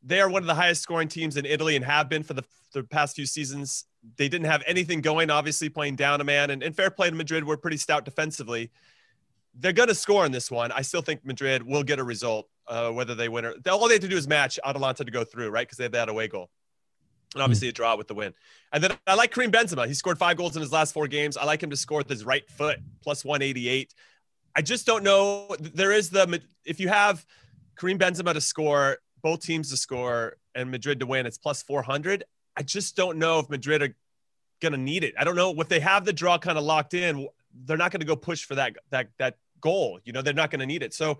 they 0.01 0.21
are 0.21 0.29
one 0.29 0.43
of 0.43 0.47
the 0.47 0.55
highest 0.55 0.81
scoring 0.81 1.09
teams 1.09 1.35
in 1.35 1.45
Italy 1.45 1.75
and 1.75 1.83
have 1.83 2.07
been 2.07 2.23
for 2.23 2.33
the, 2.33 2.43
the 2.73 2.83
past 2.83 3.17
few 3.17 3.25
seasons. 3.25 3.83
They 4.17 4.29
didn't 4.29 4.47
have 4.47 4.63
anything 4.65 5.01
going, 5.01 5.29
obviously, 5.29 5.69
playing 5.69 5.95
down 5.95 6.21
a 6.21 6.23
man. 6.23 6.51
And, 6.51 6.63
and 6.63 6.75
fair 6.75 6.89
play 6.89 7.09
to 7.09 7.15
Madrid, 7.15 7.43
were 7.43 7.57
pretty 7.57 7.77
stout 7.77 8.05
defensively. 8.05 8.71
They're 9.55 9.73
going 9.73 9.89
to 9.89 9.95
score 9.95 10.25
in 10.25 10.31
this 10.31 10.49
one. 10.49 10.71
I 10.71 10.81
still 10.81 11.01
think 11.01 11.25
Madrid 11.25 11.63
will 11.63 11.83
get 11.83 11.99
a 11.99 12.03
result, 12.03 12.47
uh, 12.67 12.91
whether 12.91 13.15
they 13.15 13.27
win 13.29 13.45
or 13.45 13.55
all 13.69 13.87
they 13.87 13.95
have 13.95 14.01
to 14.01 14.07
do 14.07 14.15
is 14.15 14.27
match 14.27 14.59
Atalanta 14.63 15.03
to 15.03 15.11
go 15.11 15.23
through, 15.23 15.49
right? 15.49 15.67
Because 15.67 15.77
they 15.77 15.85
have 15.85 15.91
that 15.93 16.09
away 16.09 16.27
goal. 16.27 16.49
And 17.35 17.43
obviously 17.43 17.67
a 17.67 17.71
draw 17.71 17.95
with 17.95 18.07
the 18.07 18.15
win. 18.15 18.33
And 18.71 18.83
then 18.83 18.91
I 19.05 19.13
like 19.13 19.31
Karim 19.31 19.51
Benzema. 19.51 19.85
He 19.85 19.93
scored 19.93 20.17
five 20.17 20.37
goals 20.37 20.55
in 20.55 20.61
his 20.61 20.71
last 20.71 20.93
four 20.93 21.07
games. 21.07 21.37
I 21.37 21.45
like 21.45 21.61
him 21.61 21.69
to 21.69 21.77
score 21.77 21.99
with 21.99 22.09
his 22.09 22.25
right 22.25 22.49
foot, 22.49 22.79
plus 23.03 23.23
188. 23.23 23.93
I 24.55 24.61
just 24.61 24.87
don't 24.87 25.03
know. 25.03 25.55
There 25.59 25.91
is 25.91 26.09
the, 26.09 26.41
if 26.65 26.79
you 26.79 26.87
have 26.87 27.23
Karim 27.77 27.99
Benzema 27.99 28.33
to 28.33 28.41
score, 28.41 28.97
both 29.21 29.41
teams 29.41 29.69
to 29.69 29.77
score, 29.77 30.37
and 30.55 30.71
Madrid 30.71 30.99
to 31.01 31.05
win, 31.05 31.25
it's 31.25 31.37
plus 31.37 31.61
400. 31.61 32.23
I 32.59 32.61
just 32.61 32.97
don't 32.97 33.17
know 33.17 33.39
if 33.39 33.49
Madrid 33.49 33.81
are 33.81 33.95
going 34.59 34.73
to 34.73 34.77
need 34.77 35.05
it. 35.05 35.15
I 35.17 35.23
don't 35.23 35.37
know 35.37 35.53
if 35.59 35.69
they 35.69 35.79
have 35.79 36.03
the 36.03 36.11
draw 36.11 36.37
kind 36.37 36.57
of 36.57 36.65
locked 36.65 36.93
in, 36.93 37.27
they're 37.65 37.77
not 37.77 37.91
going 37.91 38.01
to 38.01 38.05
go 38.05 38.17
push 38.17 38.43
for 38.43 38.55
that, 38.55 38.75
that, 38.89 39.07
that 39.17 39.37
goal. 39.61 39.99
You 40.03 40.11
know, 40.11 40.21
they're 40.21 40.33
not 40.33 40.51
going 40.51 40.59
to 40.59 40.65
need 40.65 40.83
it. 40.83 40.93
So 40.93 41.19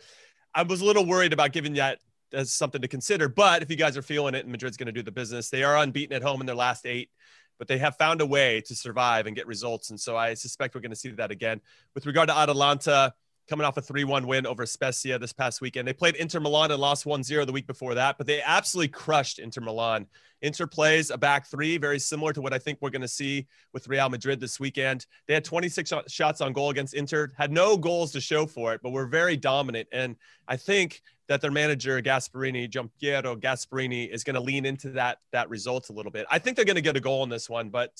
I 0.53 0.63
was 0.63 0.81
a 0.81 0.85
little 0.85 1.05
worried 1.05 1.31
about 1.31 1.53
giving 1.53 1.73
that 1.75 1.99
as 2.33 2.51
something 2.51 2.81
to 2.81 2.89
consider. 2.89 3.29
But 3.29 3.63
if 3.63 3.69
you 3.69 3.77
guys 3.77 3.95
are 3.97 4.01
feeling 4.01 4.35
it 4.35 4.47
Madrid's 4.47 4.75
going 4.75 4.87
to 4.87 4.91
do 4.91 5.01
the 5.01 5.11
business, 5.11 5.49
they 5.49 5.63
are 5.63 5.77
unbeaten 5.77 6.13
at 6.13 6.21
home 6.21 6.41
in 6.41 6.45
their 6.45 6.55
last 6.55 6.85
eight, 6.85 7.09
but 7.57 7.69
they 7.69 7.77
have 7.77 7.95
found 7.95 8.19
a 8.19 8.25
way 8.25 8.61
to 8.61 8.75
survive 8.75 9.25
and 9.25 9.35
get 9.35 9.47
results. 9.47 9.89
And 9.91 9.99
so 9.99 10.17
I 10.17 10.33
suspect 10.33 10.75
we're 10.75 10.81
going 10.81 10.91
to 10.91 10.97
see 10.97 11.09
that 11.11 11.31
again. 11.31 11.61
With 11.95 12.05
regard 12.05 12.27
to 12.27 12.37
Atalanta, 12.37 13.13
coming 13.49 13.65
off 13.65 13.77
a 13.77 13.81
3 13.81 14.03
1 14.03 14.27
win 14.27 14.45
over 14.45 14.65
Spezia 14.65 15.17
this 15.17 15.33
past 15.33 15.59
weekend, 15.59 15.87
they 15.87 15.93
played 15.93 16.15
Inter 16.15 16.39
Milan 16.39 16.71
and 16.71 16.79
lost 16.79 17.05
1 17.05 17.23
0 17.23 17.45
the 17.45 17.51
week 17.51 17.67
before 17.67 17.95
that, 17.95 18.17
but 18.17 18.27
they 18.27 18.41
absolutely 18.41 18.89
crushed 18.89 19.39
Inter 19.39 19.61
Milan. 19.61 20.05
Inter 20.41 20.67
plays 20.67 21.09
a 21.09 21.17
back 21.17 21.47
three, 21.47 21.77
very 21.77 21.99
similar 21.99 22.31
to 22.31 22.41
what 22.41 22.53
I 22.53 22.59
think 22.59 22.77
we're 22.79 22.91
going 22.91 23.01
to 23.01 23.07
see 23.07 23.47
with 23.73 23.87
Real 23.87 24.07
Madrid 24.07 24.39
this 24.39 24.59
weekend. 24.59 25.05
They 25.27 25.33
had 25.33 25.43
26 25.43 25.89
sh- 25.89 25.93
shots 26.13 26.39
on 26.39 26.53
goal 26.53 26.69
against 26.69 26.93
Inter, 26.93 27.33
had 27.37 27.51
no 27.51 27.75
goals 27.75 28.11
to 28.13 28.21
show 28.21 28.45
for 28.45 28.73
it, 28.73 28.81
but 28.81 28.91
were 28.91 29.07
very 29.07 29.35
dominant. 29.35 29.89
And 29.91 30.15
I 30.47 30.55
think 30.55 31.01
that 31.27 31.41
their 31.41 31.51
manager 31.51 32.01
Gasperini, 32.01 32.69
Giampiero 32.69 33.35
Gasperini, 33.35 34.09
is 34.09 34.23
going 34.23 34.35
to 34.35 34.39
lean 34.41 34.65
into 34.65 34.91
that 34.91 35.17
that 35.31 35.49
result 35.49 35.89
a 35.89 35.93
little 35.93 36.11
bit. 36.11 36.25
I 36.31 36.39
think 36.39 36.55
they're 36.55 36.65
going 36.65 36.75
to 36.75 36.81
get 36.81 36.95
a 36.95 37.01
goal 37.01 37.23
in 37.23 37.29
this 37.29 37.49
one, 37.49 37.69
but 37.69 37.91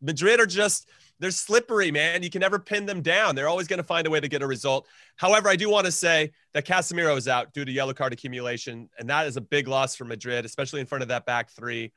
Madrid 0.00 0.40
are 0.40 0.46
just 0.46 0.88
they're 1.20 1.30
slippery, 1.30 1.90
man. 1.90 2.22
You 2.22 2.30
can 2.30 2.40
never 2.40 2.58
pin 2.58 2.86
them 2.86 3.00
down. 3.00 3.34
They're 3.34 3.48
always 3.48 3.68
going 3.68 3.78
to 3.78 3.84
find 3.84 4.06
a 4.06 4.10
way 4.10 4.20
to 4.20 4.28
get 4.28 4.42
a 4.42 4.46
result. 4.46 4.86
However, 5.16 5.48
I 5.48 5.56
do 5.56 5.70
want 5.70 5.86
to 5.86 5.92
say 5.92 6.32
that 6.52 6.66
Casemiro 6.66 7.16
is 7.16 7.28
out 7.28 7.52
due 7.52 7.64
to 7.64 7.70
yellow 7.70 7.94
card 7.94 8.12
accumulation, 8.12 8.88
and 8.98 9.08
that 9.08 9.26
is 9.26 9.36
a 9.36 9.40
big 9.40 9.68
loss 9.68 9.94
for 9.94 10.04
Madrid, 10.04 10.44
especially 10.44 10.80
in 10.80 10.86
front 10.86 11.02
of 11.02 11.08
that 11.08 11.26
back 11.26 11.50
three. 11.50 11.92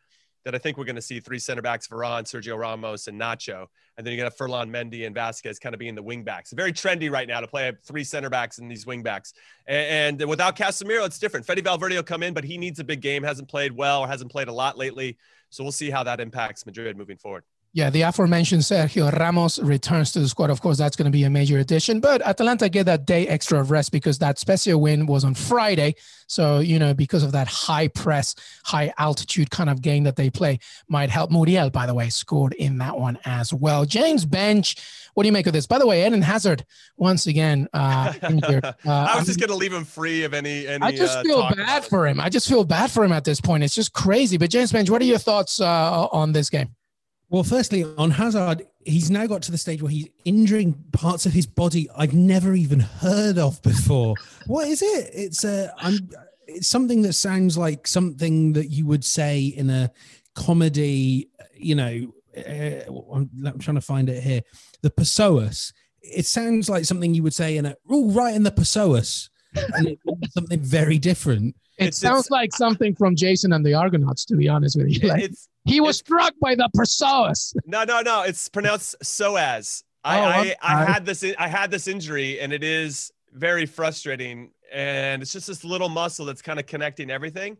That 0.46 0.56
I 0.56 0.60
think 0.60 0.78
we're 0.78 0.86
going 0.86 0.96
to 0.96 1.02
see 1.02 1.20
three 1.20 1.40
center 1.40 1.62
backs: 1.62 1.88
Varane, 1.88 2.24
Sergio 2.24 2.58
Ramos, 2.58 3.08
and 3.08 3.20
Nacho, 3.20 3.66
and 3.98 4.06
then 4.06 4.14
you're 4.14 4.24
going 4.24 4.32
Ferland 4.32 4.74
Mendy 4.74 5.06
and 5.06 5.14
Vasquez 5.14 5.60
kind 5.60 5.76
of 5.76 5.80
being 5.80 5.96
the 5.96 6.04
wing 6.04 6.24
backs. 6.24 6.54
Very 6.54 6.72
trendy 6.72 7.12
right 7.12 7.28
now 7.28 7.42
to 7.42 7.48
play 7.48 7.74
three 7.84 8.04
center 8.04 8.30
backs 8.30 8.60
and 8.60 8.70
these 8.70 8.86
wing 8.86 9.04
backs. 9.04 9.34
And, 9.66 10.20
and 10.20 10.30
without 10.30 10.56
Casemiro, 10.56 11.06
it's 11.06 11.20
different. 11.20 11.46
Fede 11.46 11.64
Valverde 11.64 11.96
will 11.96 12.04
come 12.04 12.24
in, 12.24 12.34
but 12.34 12.44
he 12.44 12.58
needs 12.58 12.80
a 12.80 12.84
big 12.84 13.02
game. 13.02 13.24
Hasn't 13.24 13.50
played 13.50 13.74
well 13.74 14.02
or 14.02 14.08
hasn't 14.08 14.32
played 14.32 14.48
a 14.48 14.54
lot 14.54 14.78
lately. 14.78 15.18
So 15.50 15.64
we'll 15.64 15.72
see 15.72 15.90
how 15.90 16.04
that 16.04 16.20
impacts 16.20 16.66
Madrid 16.66 16.96
moving 16.96 17.18
forward. 17.18 17.44
Yeah, 17.78 17.92
the 17.92 18.02
aforementioned 18.02 18.64
Sergio 18.64 19.12
Ramos 19.20 19.60
returns 19.60 20.12
to 20.14 20.20
the 20.20 20.28
squad. 20.28 20.50
Of 20.50 20.62
course, 20.62 20.80
that's 20.80 20.96
going 20.96 21.06
to 21.06 21.12
be 21.12 21.26
a 21.26 21.30
major 21.30 21.60
addition. 21.60 22.00
But 22.00 22.24
Atalanta 22.24 22.70
get 22.70 22.86
that 22.86 23.06
day 23.06 23.28
extra 23.28 23.60
of 23.60 23.70
rest 23.70 23.92
because 23.92 24.18
that 24.18 24.40
Spezia 24.40 24.76
win 24.76 25.06
was 25.06 25.24
on 25.24 25.36
Friday. 25.36 25.94
So, 26.26 26.58
you 26.58 26.80
know, 26.80 26.96
because 26.96 27.22
of 27.22 27.34
that 27.34 27.48
high 27.48 27.90
press, 27.90 28.34
high 28.66 28.92
altitude 28.98 29.52
kind 29.52 29.70
of 29.70 29.84
game 29.84 30.06
that 30.06 30.16
they 30.16 30.32
play, 30.32 30.58
might 30.90 31.12
help. 31.12 31.30
Muriel, 31.30 31.70
by 31.70 31.86
the 31.86 31.94
way, 31.94 32.10
scored 32.10 32.54
in 32.54 32.80
that 32.80 32.98
one 32.98 33.20
as 33.26 33.54
well. 33.54 33.86
James 33.86 34.26
Benge, 34.26 34.76
what 35.14 35.22
do 35.22 35.28
you 35.28 35.34
make 35.34 35.46
of 35.46 35.54
this? 35.54 35.68
By 35.68 35.78
the 35.78 35.86
way, 35.86 36.04
Eden 36.08 36.24
Hazard, 36.24 36.66
once 36.96 37.28
again, 37.28 37.68
uh, 37.74 38.12
injured. 38.28 38.66
Uh, 38.66 38.74
I 38.86 39.18
was 39.18 39.28
just 39.28 39.40
going 39.40 39.52
to 39.52 39.56
leave 39.56 39.74
him 39.74 39.86
free 39.86 40.24
of 40.24 40.34
any. 40.34 40.66
any 40.66 40.84
I 40.84 40.96
just 40.96 41.16
uh, 41.16 41.22
feel 41.22 41.48
bad 41.56 41.86
for 41.86 42.08
him. 42.08 42.20
I 42.20 42.30
just 42.30 42.50
feel 42.50 42.64
bad 42.64 42.90
for 42.90 43.04
him 43.04 43.12
at 43.12 43.24
this 43.24 43.40
point. 43.40 43.64
It's 43.64 43.76
just 43.76 43.94
crazy. 43.94 44.40
But 44.40 44.50
James 44.50 44.72
Benge, 44.72 44.90
what 44.90 45.00
are 45.00 45.06
your 45.06 45.20
thoughts 45.20 45.62
uh, 45.62 46.08
on 46.12 46.32
this 46.32 46.50
game? 46.50 46.70
Well, 47.30 47.44
firstly, 47.44 47.84
on 47.98 48.12
Hazard, 48.12 48.66
he's 48.86 49.12
now 49.12 49.28
got 49.28 49.42
to 49.44 49.52
the 49.52 49.58
stage 49.58 49.82
where 49.82 49.92
he's 49.92 50.08
injuring 50.24 50.74
parts 50.94 51.26
of 51.26 51.34
his 51.34 51.46
body 51.46 51.90
I've 51.96 52.14
never 52.14 52.54
even 52.54 52.80
heard 52.80 53.38
of 53.38 53.62
before. 53.62 54.16
what 54.48 54.68
is 54.68 54.82
it? 54.82 55.10
It's 55.14 55.44
a, 55.44 55.74
I'm, 55.78 56.10
it's 56.48 56.70
something 56.70 57.02
that 57.02 57.14
sounds 57.14 57.58
like 57.58 57.86
something 57.86 58.54
that 58.54 58.68
you 58.68 58.86
would 58.86 59.04
say 59.04 59.46
in 59.48 59.70
a 59.70 59.92
comedy. 60.36 61.30
You 61.54 61.76
know, 61.76 62.14
uh, 62.38 62.92
I'm, 63.14 63.30
I'm, 63.46 63.60
trying 63.60 63.76
to 63.76 63.82
find 63.82 64.10
it 64.10 64.24
here. 64.24 64.42
The 64.82 64.90
Pessoas. 64.90 65.74
It 66.02 66.26
sounds 66.26 66.70
like 66.70 66.86
something 66.86 67.14
you 67.14 67.24
would 67.24 67.34
say 67.34 67.58
in 67.58 67.66
a 67.66 67.76
oh 67.90 68.10
right 68.12 68.34
in 68.34 68.44
the 68.44 68.52
Pessoas, 68.52 69.30
and 69.54 69.88
it's 69.88 70.34
something 70.34 70.62
very 70.62 70.98
different. 70.98 71.56
It 71.78 71.88
it's, 71.88 71.98
sounds 71.98 72.26
it's, 72.26 72.32
like 72.32 72.54
something 72.54 72.96
from 72.96 73.16
Jason 73.16 73.52
and 73.52 73.66
the 73.66 73.74
Argonauts, 73.74 74.24
to 74.26 74.38
be 74.38 74.48
honest 74.48 74.78
with 74.78 74.90
you. 74.90 75.08
Like, 75.10 75.32
he 75.68 75.82
was 75.82 75.98
struck 75.98 76.34
by 76.42 76.56
the 76.56 76.70
Pessoas. 76.76 77.54
No, 77.66 77.84
no, 77.84 78.02
no. 78.02 78.24
It's 78.24 78.48
pronounced 78.50 78.96
SOAS. 79.04 79.84
I, 80.04 80.20
oh, 80.20 80.24
I, 80.24 80.56
I 80.62 80.86
had 80.86 81.06
this 81.06 81.26
I 81.38 81.48
had 81.48 81.70
this 81.70 81.88
injury 81.88 82.40
and 82.40 82.54
it 82.54 82.64
is 82.64 83.12
very 83.34 83.66
frustrating. 83.66 84.52
And 84.74 85.22
it's 85.22 85.32
just 85.32 85.48
this 85.48 85.64
little 85.64 85.90
muscle 85.90 86.26
that's 86.26 86.42
kind 86.42 86.60
of 86.60 86.66
connecting 86.66 87.10
everything. 87.10 87.58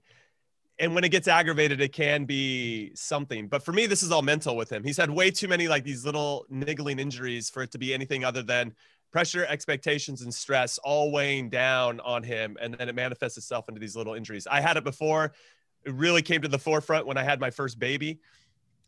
And 0.80 0.94
when 0.94 1.04
it 1.04 1.10
gets 1.10 1.28
aggravated, 1.28 1.82
it 1.82 1.92
can 1.92 2.26
be 2.26 2.92
something. 2.94 3.48
But 3.48 3.64
for 3.64 3.72
me, 3.72 3.88
this 3.88 4.04
is 4.04 4.12
all 4.12 4.22
mental 4.22 4.56
with 4.56 4.72
him. 4.72 4.84
He's 4.84 4.98
had 4.98 5.10
way 5.10 5.32
too 5.32 5.48
many 5.48 5.68
like 5.68 5.84
these 5.84 6.06
little 6.06 6.46
niggling 6.50 7.00
injuries 7.00 7.50
for 7.50 7.64
it 7.64 7.72
to 7.72 7.80
be 7.80 7.94
anything 7.94 8.24
other 8.24 8.44
than 8.44 8.76
pressure, 9.12 9.46
expectations, 9.46 10.22
and 10.22 10.32
stress 10.32 10.78
all 10.80 11.12
weighing 11.12 11.50
down 11.50 12.00
on 12.02 12.22
him. 12.22 12.58
And 12.62 12.76
then 12.76 12.90
it 12.90 12.96
manifests 12.96 13.38
itself 13.38 13.70
into 13.70 13.80
these 13.80 13.96
little 13.96 14.14
injuries. 14.14 14.46
I 14.46 14.62
had 14.62 14.78
it 14.78 14.84
before. 14.84 15.34
It 15.86 15.94
really 15.94 16.22
came 16.22 16.42
to 16.42 16.48
the 16.48 16.60
forefront 16.60 17.06
when 17.06 17.18
I 17.18 17.24
had 17.24 17.40
my 17.40 17.50
first 17.50 17.80
baby 17.80 18.20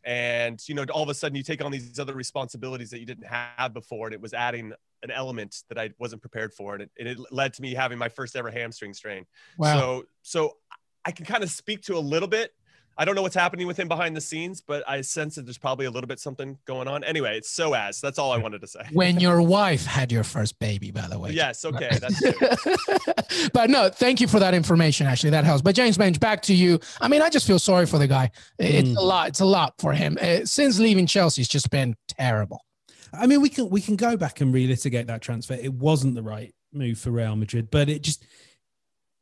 and 0.04 0.66
you 0.66 0.74
know 0.74 0.84
all 0.92 1.02
of 1.02 1.08
a 1.08 1.14
sudden 1.14 1.36
you 1.36 1.42
take 1.42 1.62
on 1.62 1.70
these 1.70 1.98
other 1.98 2.14
responsibilities 2.14 2.90
that 2.90 3.00
you 3.00 3.06
didn't 3.06 3.26
have 3.26 3.74
before 3.74 4.06
and 4.06 4.14
it 4.14 4.20
was 4.20 4.32
adding 4.32 4.72
an 5.02 5.10
element 5.10 5.62
that 5.68 5.78
i 5.78 5.90
wasn't 5.98 6.20
prepared 6.20 6.52
for 6.54 6.74
and 6.74 6.82
it, 6.84 6.90
and 6.98 7.08
it 7.08 7.18
led 7.30 7.52
to 7.52 7.62
me 7.62 7.74
having 7.74 7.98
my 7.98 8.08
first 8.08 8.34
ever 8.36 8.50
hamstring 8.50 8.94
strain 8.94 9.26
wow. 9.58 9.78
so 9.78 10.04
so 10.22 10.56
i 11.04 11.10
can 11.10 11.26
kind 11.26 11.42
of 11.42 11.50
speak 11.50 11.82
to 11.82 11.96
a 11.96 12.00
little 12.00 12.28
bit 12.28 12.54
I 12.98 13.04
don't 13.04 13.14
know 13.14 13.22
what's 13.22 13.34
happening 13.34 13.66
with 13.66 13.78
him 13.78 13.88
behind 13.88 14.14
the 14.14 14.20
scenes, 14.20 14.60
but 14.60 14.86
I 14.88 15.00
sense 15.00 15.36
that 15.36 15.46
there's 15.46 15.58
probably 15.58 15.86
a 15.86 15.90
little 15.90 16.08
bit 16.08 16.20
something 16.20 16.58
going 16.66 16.86
on. 16.86 17.02
Anyway, 17.04 17.36
it's 17.36 17.50
so 17.50 17.72
as 17.74 18.00
that's 18.00 18.18
all 18.18 18.30
I 18.32 18.36
wanted 18.36 18.60
to 18.60 18.66
say. 18.66 18.82
When 18.92 19.20
your 19.20 19.40
wife 19.40 19.86
had 19.86 20.12
your 20.12 20.24
first 20.24 20.58
baby, 20.58 20.90
by 20.90 21.08
the 21.08 21.18
way. 21.18 21.30
Yes. 21.30 21.64
Okay. 21.64 21.90
That's 22.00 22.20
true. 22.20 23.48
but 23.52 23.70
no, 23.70 23.88
thank 23.88 24.20
you 24.20 24.28
for 24.28 24.38
that 24.38 24.54
information. 24.54 25.06
Actually, 25.06 25.30
that 25.30 25.44
helps. 25.44 25.62
But 25.62 25.74
James 25.74 25.96
Benge, 25.96 26.20
back 26.20 26.42
to 26.42 26.54
you. 26.54 26.78
I 27.00 27.08
mean, 27.08 27.22
I 27.22 27.30
just 27.30 27.46
feel 27.46 27.58
sorry 27.58 27.86
for 27.86 27.98
the 27.98 28.06
guy. 28.06 28.30
It's 28.58 28.90
mm. 28.90 28.96
a 28.96 29.02
lot. 29.02 29.28
It's 29.28 29.40
a 29.40 29.46
lot 29.46 29.74
for 29.78 29.92
him. 29.92 30.18
Uh, 30.20 30.44
since 30.44 30.78
leaving 30.78 31.06
Chelsea, 31.06 31.42
it's 31.42 31.48
just 31.48 31.70
been 31.70 31.96
terrible. 32.08 32.64
I 33.12 33.26
mean, 33.26 33.40
we 33.40 33.48
can 33.48 33.70
we 33.70 33.80
can 33.80 33.96
go 33.96 34.16
back 34.16 34.40
and 34.40 34.54
relitigate 34.54 35.06
that 35.06 35.22
transfer. 35.22 35.54
It 35.54 35.72
wasn't 35.72 36.14
the 36.14 36.22
right 36.22 36.54
move 36.72 36.98
for 36.98 37.10
Real 37.10 37.36
Madrid, 37.36 37.70
but 37.70 37.88
it 37.88 38.02
just 38.02 38.24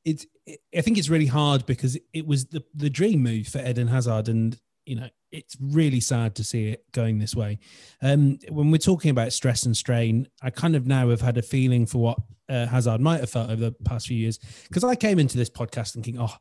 it's 0.05 0.27
I 0.77 0.81
think 0.81 0.99
it's 0.99 1.09
really 1.09 1.27
hard 1.27 1.67
because 1.67 1.99
it 2.13 2.27
was 2.27 2.47
the 2.47 2.63
the 2.75 2.91
dream 2.91 3.23
move 3.23 3.49
for 3.49 3.65
Eden 3.65 3.89
Hazard, 3.89 4.29
and 4.29 4.59
you 4.87 4.97
know 4.97 5.09
it's 5.31 5.57
really 5.61 6.01
sad 6.01 6.35
to 6.37 6.45
see 6.45 6.69
it 6.69 6.85
going 6.93 7.19
this 7.19 7.37
way. 7.37 7.59
Um, 8.03 8.39
when 8.49 8.71
we're 8.71 8.79
talking 8.79 9.11
about 9.11 9.33
stress 9.33 9.65
and 9.65 9.77
strain, 9.77 10.29
I 10.43 10.51
kind 10.51 10.75
of 10.75 10.87
now 10.87 11.11
have 11.11 11.21
had 11.21 11.37
a 11.37 11.43
feeling 11.43 11.87
for 11.87 11.99
what 11.99 12.19
uh, 12.49 12.67
Hazard 12.67 13.01
might 13.01 13.21
have 13.21 13.31
felt 13.31 13.51
over 13.51 13.71
the 13.71 13.73
past 13.85 14.07
few 14.07 14.17
years 14.17 14.39
because 14.69 14.85
I 14.85 14.95
came 14.95 15.19
into 15.19 15.37
this 15.37 15.51
podcast 15.51 15.93
thinking, 15.93 16.19
oh, 16.19 16.35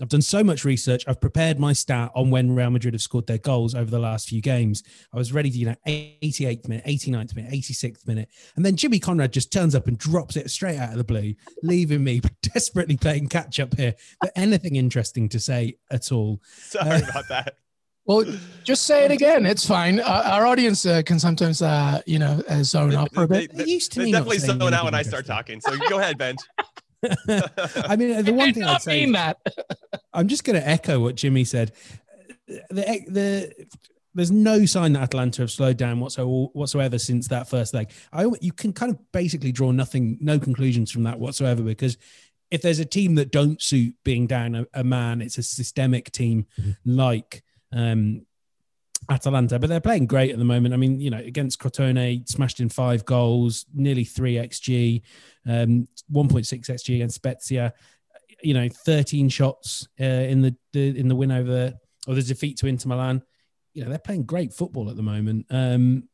I've 0.00 0.08
done 0.08 0.22
so 0.22 0.42
much 0.42 0.64
research. 0.64 1.04
I've 1.06 1.20
prepared 1.20 1.58
my 1.58 1.72
stat 1.72 2.10
on 2.14 2.30
when 2.30 2.54
Real 2.54 2.70
Madrid 2.70 2.94
have 2.94 3.02
scored 3.02 3.26
their 3.26 3.38
goals 3.38 3.74
over 3.74 3.90
the 3.90 3.98
last 3.98 4.28
few 4.28 4.40
games. 4.40 4.82
I 5.12 5.16
was 5.16 5.32
ready 5.32 5.50
to, 5.50 5.56
you 5.56 5.66
know, 5.66 5.76
88th 5.86 6.68
minute, 6.68 6.84
89th 6.84 7.36
minute, 7.36 7.52
86th 7.52 8.06
minute. 8.06 8.28
And 8.56 8.64
then 8.64 8.76
Jimmy 8.76 8.98
Conrad 8.98 9.32
just 9.32 9.52
turns 9.52 9.74
up 9.74 9.86
and 9.86 9.98
drops 9.98 10.36
it 10.36 10.50
straight 10.50 10.78
out 10.78 10.90
of 10.90 10.98
the 10.98 11.04
blue, 11.04 11.34
leaving 11.62 12.02
me 12.02 12.20
desperately 12.42 12.96
playing 12.96 13.28
catch 13.28 13.60
up 13.60 13.76
here. 13.76 13.94
But 14.20 14.32
anything 14.36 14.76
interesting 14.76 15.28
to 15.30 15.40
say 15.40 15.76
at 15.90 16.10
all? 16.12 16.40
Sorry 16.56 17.02
uh, 17.02 17.08
about 17.08 17.28
that. 17.28 17.56
Well, 18.06 18.24
just 18.64 18.84
say 18.84 19.06
it 19.06 19.10
again. 19.10 19.46
It's 19.46 19.66
fine. 19.66 19.98
Uh, 19.98 20.22
our 20.26 20.46
audience 20.46 20.84
uh, 20.84 21.00
can 21.06 21.18
sometimes, 21.18 21.62
uh, 21.62 22.02
you 22.04 22.18
know, 22.18 22.42
uh, 22.50 22.62
zone 22.62 22.94
out 22.94 23.14
for 23.14 23.22
a 23.22 23.28
bit. 23.28 23.50
They, 23.56 23.64
they, 23.64 23.70
used 23.70 23.92
to 23.92 24.00
they 24.00 24.10
definitely 24.10 24.40
zone 24.40 24.74
out 24.74 24.84
when 24.84 24.94
I 24.94 25.00
start 25.02 25.24
talking. 25.24 25.58
So 25.62 25.74
go 25.88 25.98
ahead, 25.98 26.18
Ben. 26.18 26.36
I 27.88 27.96
mean, 27.96 28.24
the 28.24 28.32
one 28.32 28.52
thing 28.52 28.64
I'd 28.64 28.82
say, 28.82 29.10
that. 29.12 29.38
I'm 30.12 30.28
just 30.28 30.44
going 30.44 30.60
to 30.60 30.66
echo 30.66 31.00
what 31.00 31.14
Jimmy 31.14 31.44
said. 31.44 31.72
The, 32.46 33.04
the 33.08 33.66
there's 34.14 34.30
no 34.30 34.64
sign 34.64 34.92
that 34.92 35.02
Atalanta 35.02 35.42
have 35.42 35.50
slowed 35.50 35.76
down 35.76 35.98
whatsoever, 35.98 36.48
whatsoever 36.52 36.98
since 36.98 37.28
that 37.28 37.48
first 37.48 37.74
leg. 37.74 37.90
I 38.12 38.26
you 38.40 38.52
can 38.52 38.72
kind 38.72 38.92
of 38.92 38.98
basically 39.12 39.52
draw 39.52 39.72
nothing, 39.72 40.18
no 40.20 40.38
conclusions 40.38 40.90
from 40.90 41.02
that 41.04 41.18
whatsoever 41.18 41.62
because 41.62 41.96
if 42.50 42.62
there's 42.62 42.78
a 42.78 42.84
team 42.84 43.16
that 43.16 43.32
don't 43.32 43.60
suit 43.60 43.94
being 44.04 44.26
down 44.26 44.54
a, 44.54 44.66
a 44.74 44.84
man, 44.84 45.20
it's 45.20 45.38
a 45.38 45.42
systemic 45.42 46.12
team 46.12 46.46
mm-hmm. 46.60 46.70
like 46.84 47.42
um, 47.72 48.24
Atalanta, 49.10 49.58
but 49.58 49.68
they're 49.68 49.80
playing 49.80 50.06
great 50.06 50.30
at 50.30 50.38
the 50.38 50.44
moment. 50.44 50.72
I 50.72 50.76
mean, 50.76 51.00
you 51.00 51.10
know, 51.10 51.18
against 51.18 51.58
Crotone, 51.58 52.28
smashed 52.28 52.60
in 52.60 52.68
five 52.68 53.04
goals, 53.04 53.66
nearly 53.74 54.04
three 54.04 54.34
xG, 54.34 55.02
um, 55.46 55.88
1.6 56.12 56.46
xG 56.46 56.94
against 56.96 57.16
Spezia. 57.16 57.72
You 58.42 58.54
know, 58.54 58.68
13 58.68 59.28
shots 59.28 59.88
uh, 60.00 60.04
in 60.04 60.42
the, 60.42 60.54
the 60.72 60.98
in 60.98 61.08
the 61.08 61.14
win 61.14 61.32
over 61.32 61.72
or 62.06 62.14
the 62.14 62.22
defeat 62.22 62.58
to 62.58 62.66
Inter 62.66 62.88
Milan. 62.88 63.22
You 63.72 63.84
know, 63.84 63.88
they're 63.88 63.98
playing 63.98 64.24
great 64.24 64.52
football 64.52 64.90
at 64.90 64.96
the 64.96 65.02
moment. 65.02 65.46
Um, 65.50 66.08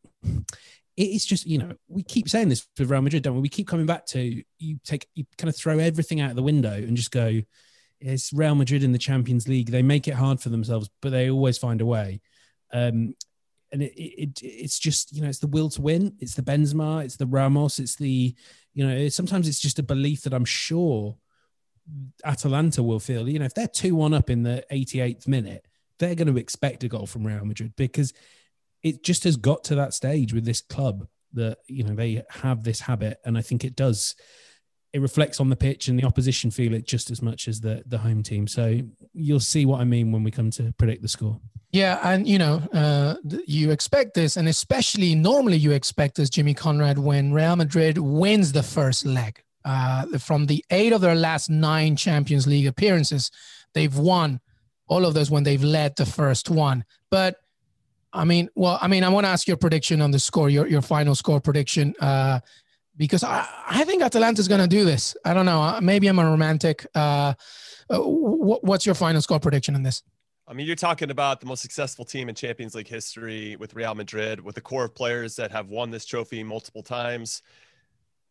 it's 0.96 1.24
just 1.24 1.46
you 1.46 1.58
know 1.58 1.72
we 1.88 2.02
keep 2.02 2.28
saying 2.28 2.48
this 2.48 2.66
with 2.78 2.90
Real 2.90 3.02
Madrid, 3.02 3.22
don't 3.22 3.34
we? 3.34 3.40
We 3.40 3.48
keep 3.48 3.66
coming 3.66 3.86
back 3.86 4.06
to 4.06 4.42
you 4.58 4.78
take 4.84 5.06
you 5.14 5.24
kind 5.38 5.48
of 5.48 5.56
throw 5.56 5.78
everything 5.78 6.20
out 6.20 6.30
of 6.30 6.36
the 6.36 6.42
window 6.42 6.72
and 6.74 6.96
just 6.96 7.10
go. 7.10 7.40
It's 8.00 8.32
Real 8.32 8.54
Madrid 8.54 8.82
in 8.82 8.92
the 8.92 8.98
Champions 8.98 9.46
League. 9.46 9.70
They 9.70 9.82
make 9.82 10.08
it 10.08 10.14
hard 10.14 10.40
for 10.40 10.48
themselves, 10.48 10.88
but 11.02 11.10
they 11.10 11.30
always 11.30 11.58
find 11.58 11.82
a 11.82 11.86
way. 11.86 12.22
Um, 12.72 13.14
and 13.72 13.82
it, 13.82 13.92
it, 13.94 14.40
it's 14.42 14.78
just 14.78 15.14
you 15.14 15.22
know 15.22 15.28
it's 15.28 15.38
the 15.38 15.46
will 15.46 15.68
to 15.70 15.82
win 15.82 16.14
it's 16.18 16.34
the 16.34 16.42
benzema 16.42 17.04
it's 17.04 17.16
the 17.16 17.26
ramos 17.26 17.78
it's 17.78 17.96
the 17.96 18.34
you 18.74 18.86
know 18.86 19.08
sometimes 19.08 19.48
it's 19.48 19.60
just 19.60 19.78
a 19.78 19.82
belief 19.82 20.22
that 20.22 20.34
i'm 20.34 20.44
sure 20.44 21.16
atalanta 22.24 22.82
will 22.82 23.00
feel 23.00 23.28
you 23.28 23.38
know 23.38 23.44
if 23.44 23.54
they're 23.54 23.66
2-1 23.66 24.14
up 24.14 24.30
in 24.30 24.42
the 24.42 24.64
88th 24.70 25.26
minute 25.26 25.66
they're 25.98 26.14
going 26.14 26.32
to 26.32 26.40
expect 26.40 26.84
a 26.84 26.88
goal 26.88 27.06
from 27.06 27.26
real 27.26 27.44
madrid 27.44 27.72
because 27.76 28.12
it 28.82 29.02
just 29.02 29.24
has 29.24 29.36
got 29.36 29.64
to 29.64 29.74
that 29.74 29.92
stage 29.92 30.32
with 30.32 30.44
this 30.44 30.60
club 30.60 31.06
that 31.32 31.58
you 31.66 31.84
know 31.84 31.94
they 31.94 32.22
have 32.28 32.62
this 32.62 32.80
habit 32.80 33.18
and 33.24 33.36
i 33.36 33.42
think 33.42 33.64
it 33.64 33.76
does 33.76 34.14
it 34.92 35.00
reflects 35.00 35.40
on 35.40 35.48
the 35.48 35.56
pitch 35.56 35.88
and 35.88 35.98
the 35.98 36.04
opposition 36.04 36.50
feel 36.50 36.74
it 36.74 36.86
just 36.86 37.10
as 37.10 37.22
much 37.22 37.48
as 37.48 37.60
the 37.60 37.82
the 37.86 37.98
home 37.98 38.22
team 38.22 38.46
so 38.46 38.80
you'll 39.12 39.40
see 39.40 39.64
what 39.64 39.80
i 39.80 39.84
mean 39.84 40.12
when 40.12 40.22
we 40.22 40.30
come 40.30 40.50
to 40.50 40.72
predict 40.78 41.02
the 41.02 41.08
score 41.08 41.40
yeah, 41.72 42.00
and 42.02 42.26
you 42.26 42.38
know, 42.38 42.56
uh, 42.72 43.14
you 43.46 43.70
expect 43.70 44.14
this, 44.14 44.36
and 44.36 44.48
especially 44.48 45.14
normally 45.14 45.56
you 45.56 45.70
expect 45.70 46.16
this, 46.16 46.28
Jimmy 46.28 46.52
Conrad, 46.52 46.98
when 46.98 47.32
Real 47.32 47.54
Madrid 47.54 47.98
wins 47.98 48.52
the 48.52 48.62
first 48.62 49.06
leg. 49.06 49.42
Uh, 49.64 50.18
from 50.18 50.46
the 50.46 50.64
eight 50.70 50.92
of 50.92 51.00
their 51.00 51.14
last 51.14 51.48
nine 51.48 51.94
Champions 51.94 52.46
League 52.46 52.66
appearances, 52.66 53.30
they've 53.74 53.96
won 53.96 54.40
all 54.88 55.04
of 55.04 55.14
those 55.14 55.30
when 55.30 55.44
they've 55.44 55.62
led 55.62 55.94
the 55.96 56.06
first 56.06 56.50
one. 56.50 56.84
But 57.10 57.36
I 58.12 58.24
mean, 58.24 58.48
well, 58.56 58.78
I 58.82 58.88
mean, 58.88 59.04
I 59.04 59.08
want 59.10 59.26
to 59.26 59.30
ask 59.30 59.46
your 59.46 59.56
prediction 59.56 60.00
on 60.00 60.10
the 60.10 60.18
score, 60.18 60.50
your 60.50 60.66
your 60.66 60.82
final 60.82 61.14
score 61.14 61.40
prediction, 61.40 61.94
uh, 62.00 62.40
because 63.00 63.24
I, 63.24 63.48
I 63.66 63.84
think 63.84 64.02
Atalanta 64.02 64.40
is 64.40 64.46
going 64.46 64.60
to 64.60 64.68
do 64.68 64.84
this. 64.84 65.16
I 65.24 65.32
don't 65.32 65.46
know. 65.46 65.62
Uh, 65.62 65.80
maybe 65.80 66.06
I'm 66.06 66.18
a 66.18 66.24
romantic. 66.24 66.86
Uh, 66.94 67.32
uh 67.88 67.98
what's 67.98 68.84
your 68.84 68.94
final 68.94 69.22
score 69.22 69.40
prediction 69.40 69.74
on 69.74 69.82
this? 69.82 70.02
I 70.46 70.52
mean, 70.52 70.66
you're 70.66 70.76
talking 70.76 71.10
about 71.10 71.40
the 71.40 71.46
most 71.46 71.62
successful 71.62 72.04
team 72.04 72.28
in 72.28 72.34
Champions 72.34 72.74
League 72.74 72.88
history 72.88 73.56
with 73.56 73.74
Real 73.74 73.94
Madrid, 73.94 74.38
with 74.38 74.58
a 74.58 74.60
core 74.60 74.84
of 74.84 74.94
players 74.94 75.34
that 75.36 75.50
have 75.50 75.70
won 75.70 75.90
this 75.90 76.04
trophy 76.04 76.42
multiple 76.42 76.82
times. 76.82 77.42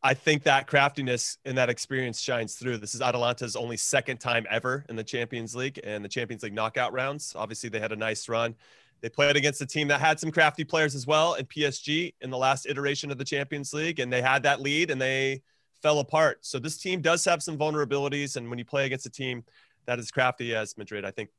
I 0.03 0.13
think 0.13 0.43
that 0.43 0.67
craftiness 0.67 1.39
and 1.45 1.57
that 1.57 1.69
experience 1.69 2.21
shines 2.21 2.53
through. 2.53 2.77
This 2.77 2.93
is 2.93 3.01
Atalanta's 3.01 3.55
only 3.55 3.75
second 3.75 4.19
time 4.19 4.45
ever 4.51 4.85
in 4.87 4.95
the 4.95 5.03
Champions 5.03 5.55
League 5.55 5.79
and 5.83 6.05
the 6.05 6.09
Champions 6.09 6.43
League 6.43 6.53
knockout 6.53 6.93
rounds. 6.93 7.33
Obviously, 7.35 7.69
they 7.69 7.79
had 7.79 7.91
a 7.91 7.97
nice 7.97 8.29
run. 8.29 8.55
They 9.01 9.09
played 9.09 9.37
against 9.37 9.61
a 9.61 9.65
team 9.65 9.87
that 9.89 10.01
had 10.01 10.19
some 10.19 10.31
crafty 10.31 10.63
players 10.63 10.95
as 10.95 11.07
well 11.07 11.35
in 11.35 11.45
PSG 11.45 12.13
in 12.21 12.29
the 12.29 12.37
last 12.37 12.65
iteration 12.67 13.11
of 13.11 13.17
the 13.17 13.25
Champions 13.25 13.73
League, 13.73 13.99
and 13.99 14.11
they 14.11 14.21
had 14.21 14.43
that 14.43 14.61
lead 14.61 14.91
and 14.91 15.01
they 15.01 15.41
fell 15.81 15.99
apart. 15.99 16.39
So 16.45 16.59
this 16.59 16.77
team 16.77 17.01
does 17.01 17.23
have 17.25 17.41
some 17.41 17.57
vulnerabilities, 17.57 18.35
and 18.35 18.49
when 18.49 18.59
you 18.59 18.65
play 18.65 18.85
against 18.85 19.05
a 19.05 19.09
team 19.09 19.43
that 19.85 19.99
is 19.99 20.11
crafty 20.11 20.55
as 20.55 20.77
Madrid, 20.77 21.05
I 21.05 21.11
think 21.11 21.29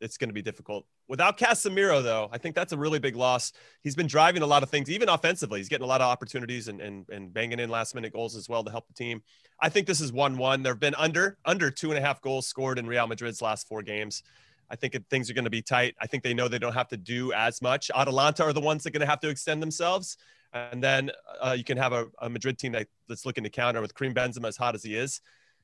it's 0.00 0.16
going 0.16 0.30
to 0.30 0.34
be 0.34 0.42
difficult. 0.42 0.86
Without 1.08 1.36
Casemiro, 1.36 2.02
though, 2.02 2.28
I 2.32 2.38
think 2.38 2.54
that's 2.54 2.72
a 2.72 2.76
really 2.76 2.98
big 2.98 3.16
loss. 3.16 3.52
He's 3.82 3.96
been 3.96 4.06
driving 4.06 4.42
a 4.42 4.46
lot 4.46 4.62
of 4.62 4.70
things, 4.70 4.88
even 4.88 5.08
offensively. 5.08 5.58
He's 5.58 5.68
getting 5.68 5.84
a 5.84 5.88
lot 5.88 6.00
of 6.00 6.06
opportunities 6.06 6.68
and, 6.68 6.80
and, 6.80 7.04
and 7.10 7.32
banging 7.32 7.58
in 7.58 7.68
last 7.68 7.94
minute 7.94 8.12
goals 8.12 8.36
as 8.36 8.48
well 8.48 8.64
to 8.64 8.70
help 8.70 8.86
the 8.86 8.94
team. 8.94 9.22
I 9.60 9.68
think 9.68 9.86
this 9.86 10.00
is 10.00 10.12
1 10.12 10.38
1. 10.38 10.62
There 10.62 10.72
have 10.72 10.80
been 10.80 10.94
under 10.94 11.36
under 11.44 11.70
two 11.70 11.90
and 11.90 11.98
a 11.98 12.00
half 12.00 12.22
goals 12.22 12.46
scored 12.46 12.78
in 12.78 12.86
Real 12.86 13.06
Madrid's 13.06 13.42
last 13.42 13.68
four 13.68 13.82
games. 13.82 14.22
I 14.70 14.76
think 14.76 14.96
things 15.08 15.28
are 15.30 15.34
going 15.34 15.44
to 15.44 15.50
be 15.50 15.62
tight. 15.62 15.94
I 16.00 16.06
think 16.06 16.22
they 16.22 16.34
know 16.34 16.48
they 16.48 16.58
don't 16.58 16.74
have 16.74 16.88
to 16.88 16.96
do 16.96 17.32
as 17.32 17.60
much. 17.60 17.90
Atalanta 17.94 18.44
are 18.44 18.52
the 18.52 18.60
ones 18.60 18.84
that 18.84 18.90
are 18.90 18.98
going 18.98 19.06
to 19.06 19.10
have 19.10 19.20
to 19.20 19.28
extend 19.28 19.62
themselves. 19.62 20.16
And 20.52 20.82
then 20.82 21.10
uh, 21.40 21.54
you 21.56 21.64
can 21.64 21.76
have 21.76 21.92
a, 21.92 22.06
a 22.20 22.28
Madrid 22.28 22.58
team 22.58 22.72
that, 22.72 22.86
that's 23.08 23.26
looking 23.26 23.44
to 23.44 23.50
counter 23.50 23.80
with 23.80 23.94
Karim 23.94 24.14
Benzema 24.14 24.48
as 24.48 24.56
hot 24.56 24.74
as 24.74 24.82
he 24.82 24.96
is 24.96 25.20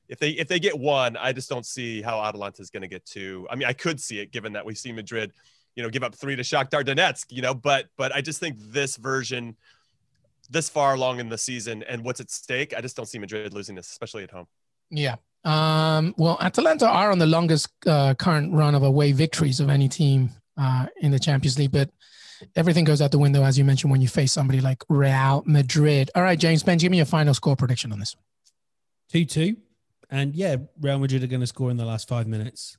if 0.09 0.19
they 0.19 0.29
if 0.31 0.47
they 0.47 0.59
get 0.59 0.77
one, 0.77 1.17
I 1.17 1.33
just 1.33 1.49
don't 1.49 1.65
see 1.65 2.01
how 2.01 2.21
Atalanta 2.21 2.61
is 2.61 2.69
going 2.69 2.81
to 2.81 2.87
get 2.87 3.05
two. 3.05 3.47
I 3.49 3.55
mean, 3.55 3.67
I 3.67 3.73
could 3.73 3.99
see 3.99 4.19
it 4.19 4.31
given 4.31 4.53
that 4.53 4.65
we 4.65 4.73
see 4.73 4.91
Madrid, 4.91 5.33
you 5.75 5.83
know, 5.83 5.89
give 5.89 6.03
up 6.03 6.15
three 6.15 6.35
to 6.35 6.43
Shakhtar 6.43 6.83
Donetsk, 6.83 7.25
you 7.31 7.41
know, 7.41 7.53
but 7.53 7.87
but 7.97 8.13
I 8.15 8.21
just 8.21 8.39
think 8.39 8.57
this 8.59 8.95
version 8.97 9.55
this 10.49 10.69
far 10.69 10.93
along 10.93 11.19
in 11.19 11.27
the 11.27 11.37
season 11.37 11.83
and 11.83 12.05
what's 12.05 12.21
at 12.21 12.31
stake, 12.31 12.73
I 12.75 12.79
just 12.79 12.95
don't 12.95 13.05
see 13.05 13.19
Madrid 13.19 13.53
losing 13.53 13.75
this, 13.75 13.89
especially 13.89 14.23
at 14.23 14.31
home. 14.31 14.47
Yeah. 14.89 15.15
Um, 15.47 16.13
well, 16.17 16.37
Atalanta 16.41 16.87
are 16.87 17.09
on 17.09 17.19
the 17.19 17.25
longest 17.25 17.69
uh, 17.85 18.13
current 18.15 18.53
run 18.53 18.75
of 18.75 18.83
away 18.83 19.13
victories 19.13 19.61
of 19.61 19.69
any 19.69 19.87
team 19.87 20.31
uh, 20.57 20.87
in 20.97 21.11
the 21.11 21.19
Champions 21.19 21.57
League, 21.57 21.71
but 21.71 21.89
everything 22.57 22.83
goes 22.83 23.01
out 23.01 23.11
the 23.11 23.17
window, 23.17 23.43
as 23.45 23.57
you 23.57 23.63
mentioned, 23.63 23.89
when 23.89 24.01
you 24.01 24.09
face 24.09 24.33
somebody 24.33 24.59
like 24.59 24.83
Real 24.89 25.43
Madrid. 25.45 26.11
All 26.15 26.21
right, 26.21 26.37
James 26.37 26.63
Ben, 26.63 26.77
give 26.77 26.91
me 26.91 26.99
a 26.99 27.05
final 27.05 27.33
score 27.33 27.55
prediction 27.55 27.93
on 27.93 27.99
this 27.99 28.13
one. 28.13 28.23
2 29.11 29.23
2. 29.23 29.55
And 30.09 30.35
yeah, 30.35 30.57
Real 30.81 30.99
Madrid 30.99 31.23
are 31.23 31.27
going 31.27 31.39
to 31.39 31.47
score 31.47 31.71
in 31.71 31.77
the 31.77 31.85
last 31.85 32.09
five 32.09 32.27
minutes, 32.27 32.77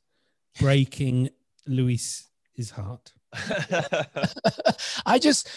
breaking 0.61 1.31
Luis's 1.67 2.71
heart. 2.77 3.13
I 5.07 5.19
just, 5.19 5.49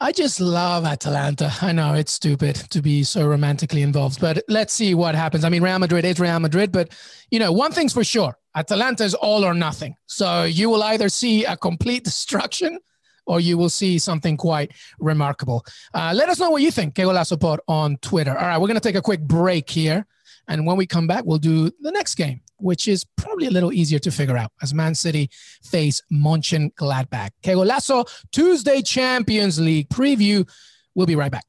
I 0.00 0.12
just 0.12 0.40
love 0.40 0.84
Atalanta. 0.84 1.52
I 1.60 1.72
know 1.72 1.94
it's 1.94 2.12
stupid 2.12 2.54
to 2.70 2.80
be 2.80 3.02
so 3.02 3.26
romantically 3.26 3.82
involved, 3.82 4.20
but 4.20 4.44
let's 4.48 4.72
see 4.72 4.94
what 4.94 5.16
happens. 5.16 5.44
I 5.44 5.48
mean, 5.48 5.60
Real 5.60 5.80
Madrid 5.80 6.04
is 6.04 6.20
Real 6.20 6.38
Madrid, 6.38 6.70
but 6.70 6.96
you 7.32 7.40
know, 7.40 7.50
one 7.50 7.72
thing's 7.72 7.92
for 7.92 8.04
sure: 8.04 8.38
Atalanta 8.54 9.02
is 9.02 9.14
all 9.14 9.44
or 9.44 9.54
nothing. 9.54 9.96
So 10.06 10.44
you 10.44 10.70
will 10.70 10.84
either 10.84 11.08
see 11.08 11.44
a 11.44 11.56
complete 11.56 12.04
destruction 12.10 12.78
or 13.26 13.40
you 13.40 13.58
will 13.58 13.68
see 13.68 13.98
something 13.98 14.36
quite 14.36 14.70
remarkable. 15.00 15.66
Uh, 15.92 16.12
let 16.14 16.28
us 16.28 16.38
know 16.38 16.50
what 16.50 16.62
you 16.62 16.70
think, 16.70 16.94
Golazo 16.94 17.38
Pod 17.38 17.60
on 17.66 17.96
Twitter. 17.98 18.36
All 18.36 18.46
right, 18.46 18.58
we're 18.58 18.68
going 18.68 18.80
to 18.80 18.88
take 18.88 18.94
a 18.94 19.02
quick 19.02 19.20
break 19.20 19.68
here. 19.68 20.06
And 20.46 20.64
when 20.64 20.76
we 20.76 20.86
come 20.86 21.06
back, 21.06 21.24
we'll 21.26 21.38
do 21.38 21.70
the 21.80 21.90
next 21.90 22.14
game, 22.14 22.40
which 22.58 22.88
is 22.88 23.04
probably 23.16 23.46
a 23.46 23.50
little 23.50 23.72
easier 23.72 23.98
to 24.00 24.10
figure 24.10 24.36
out 24.36 24.52
as 24.62 24.74
Man 24.74 24.94
City 24.94 25.30
face 25.62 26.02
Mönchengladbach. 26.12 27.30
Que 27.42 27.54
Golazo 27.54 28.08
Tuesday 28.30 28.82
Champions 28.82 29.58
League 29.58 29.88
preview. 29.88 30.48
We'll 30.94 31.06
be 31.06 31.16
right 31.16 31.32
back. 31.32 31.44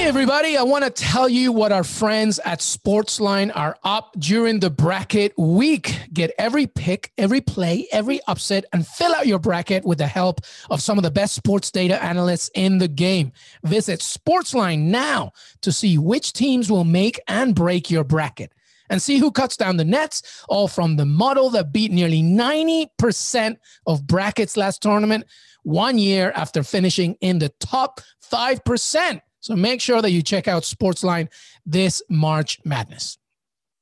Hey, 0.00 0.06
everybody. 0.06 0.56
I 0.56 0.62
want 0.62 0.84
to 0.84 0.90
tell 0.90 1.28
you 1.28 1.50
what 1.52 1.72
our 1.72 1.82
friends 1.82 2.38
at 2.44 2.60
Sportsline 2.60 3.50
are 3.54 3.76
up 3.82 4.14
during 4.18 4.60
the 4.60 4.70
bracket 4.70 5.36
week. 5.36 5.94
Get 6.12 6.30
every 6.38 6.68
pick, 6.68 7.12
every 7.18 7.40
play, 7.40 7.88
every 7.90 8.20
upset, 8.28 8.64
and 8.72 8.86
fill 8.86 9.12
out 9.12 9.26
your 9.26 9.40
bracket 9.40 9.84
with 9.84 9.98
the 9.98 10.06
help 10.06 10.40
of 10.70 10.80
some 10.80 10.96
of 10.96 11.02
the 11.02 11.10
best 11.10 11.34
sports 11.34 11.70
data 11.70 12.02
analysts 12.02 12.50
in 12.54 12.78
the 12.78 12.88
game. 12.88 13.32
Visit 13.64 14.00
Sportsline 14.00 14.84
now 14.84 15.32
to 15.60 15.72
see 15.72 15.98
which 15.98 16.32
teams 16.32 16.70
will 16.70 16.84
make 16.84 17.20
and 17.26 17.54
break 17.54 17.90
your 17.90 18.04
bracket 18.04 18.52
and 18.90 19.00
see 19.00 19.16
who 19.16 19.30
cuts 19.30 19.56
down 19.56 19.78
the 19.78 19.84
nets, 19.84 20.44
all 20.48 20.68
from 20.68 20.96
the 20.96 21.06
model 21.06 21.48
that 21.50 21.72
beat 21.72 21.92
nearly 21.92 22.22
90% 22.22 23.56
of 23.86 24.06
brackets 24.06 24.56
last 24.56 24.82
tournament 24.82 25.24
one 25.62 25.96
year 25.96 26.32
after 26.34 26.62
finishing 26.62 27.16
in 27.20 27.38
the 27.38 27.50
top 27.60 28.00
5%. 28.30 29.20
So 29.40 29.56
make 29.56 29.80
sure 29.80 30.02
that 30.02 30.10
you 30.10 30.22
check 30.22 30.48
out 30.48 30.64
Sportsline 30.64 31.28
this 31.64 32.02
March 32.10 32.58
Madness. 32.64 33.16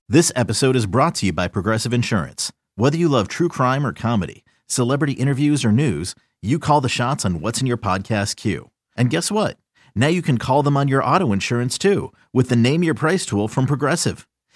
This 0.08 0.30
episode 0.36 0.76
is 0.76 0.86
brought 0.86 1.16
to 1.16 1.26
you 1.26 1.32
by 1.32 1.48
Progressive 1.48 1.92
Insurance. 1.92 2.52
Whether 2.76 2.96
you 2.96 3.08
love 3.08 3.26
true 3.26 3.48
crime 3.48 3.84
or 3.84 3.92
comedy, 3.92 4.44
celebrity 4.66 5.14
interviews 5.14 5.64
or 5.64 5.72
news, 5.72 6.14
you 6.40 6.58
call 6.58 6.80
the 6.80 6.88
shots 6.88 7.24
on 7.24 7.40
what's 7.40 7.60
in 7.60 7.66
your 7.66 7.76
podcast 7.76 8.36
queue. 8.36 8.70
And 8.96 9.10
guess 9.10 9.32
what? 9.32 9.56
Now 9.96 10.06
you 10.06 10.22
can 10.22 10.38
call 10.38 10.62
them 10.62 10.76
on 10.76 10.86
your 10.86 11.02
auto 11.02 11.32
insurance 11.32 11.76
too 11.76 12.12
with 12.32 12.50
the 12.50 12.56
Name 12.56 12.84
Your 12.84 12.94
Price 12.94 13.26
tool 13.26 13.48
from 13.48 13.66
Progressive. 13.66 14.27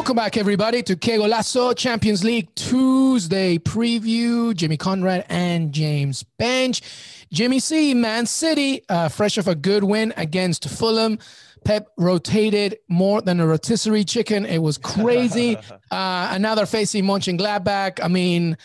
Welcome 0.00 0.16
back, 0.16 0.38
everybody, 0.38 0.82
to 0.84 0.96
Que 0.96 1.18
Golazo 1.18 1.76
Champions 1.76 2.24
League 2.24 2.48
Tuesday 2.54 3.58
preview. 3.58 4.56
Jimmy 4.56 4.78
Conrad 4.78 5.26
and 5.28 5.72
James 5.72 6.24
Benge. 6.40 6.80
Jimmy 7.30 7.60
C, 7.60 7.92
Man 7.92 8.24
City, 8.24 8.82
uh, 8.88 9.10
fresh 9.10 9.36
off 9.36 9.46
a 9.46 9.54
good 9.54 9.84
win 9.84 10.14
against 10.16 10.70
Fulham. 10.70 11.18
Pep 11.66 11.88
rotated 11.98 12.78
more 12.88 13.20
than 13.20 13.40
a 13.40 13.46
rotisserie 13.46 14.02
chicken. 14.02 14.46
It 14.46 14.62
was 14.62 14.78
crazy. 14.78 15.58
uh, 15.90 16.30
and 16.32 16.42
now 16.42 16.54
they're 16.54 16.64
facing 16.64 17.04
Mönchengladbach. 17.04 18.02
I 18.02 18.08
mean, 18.08 18.56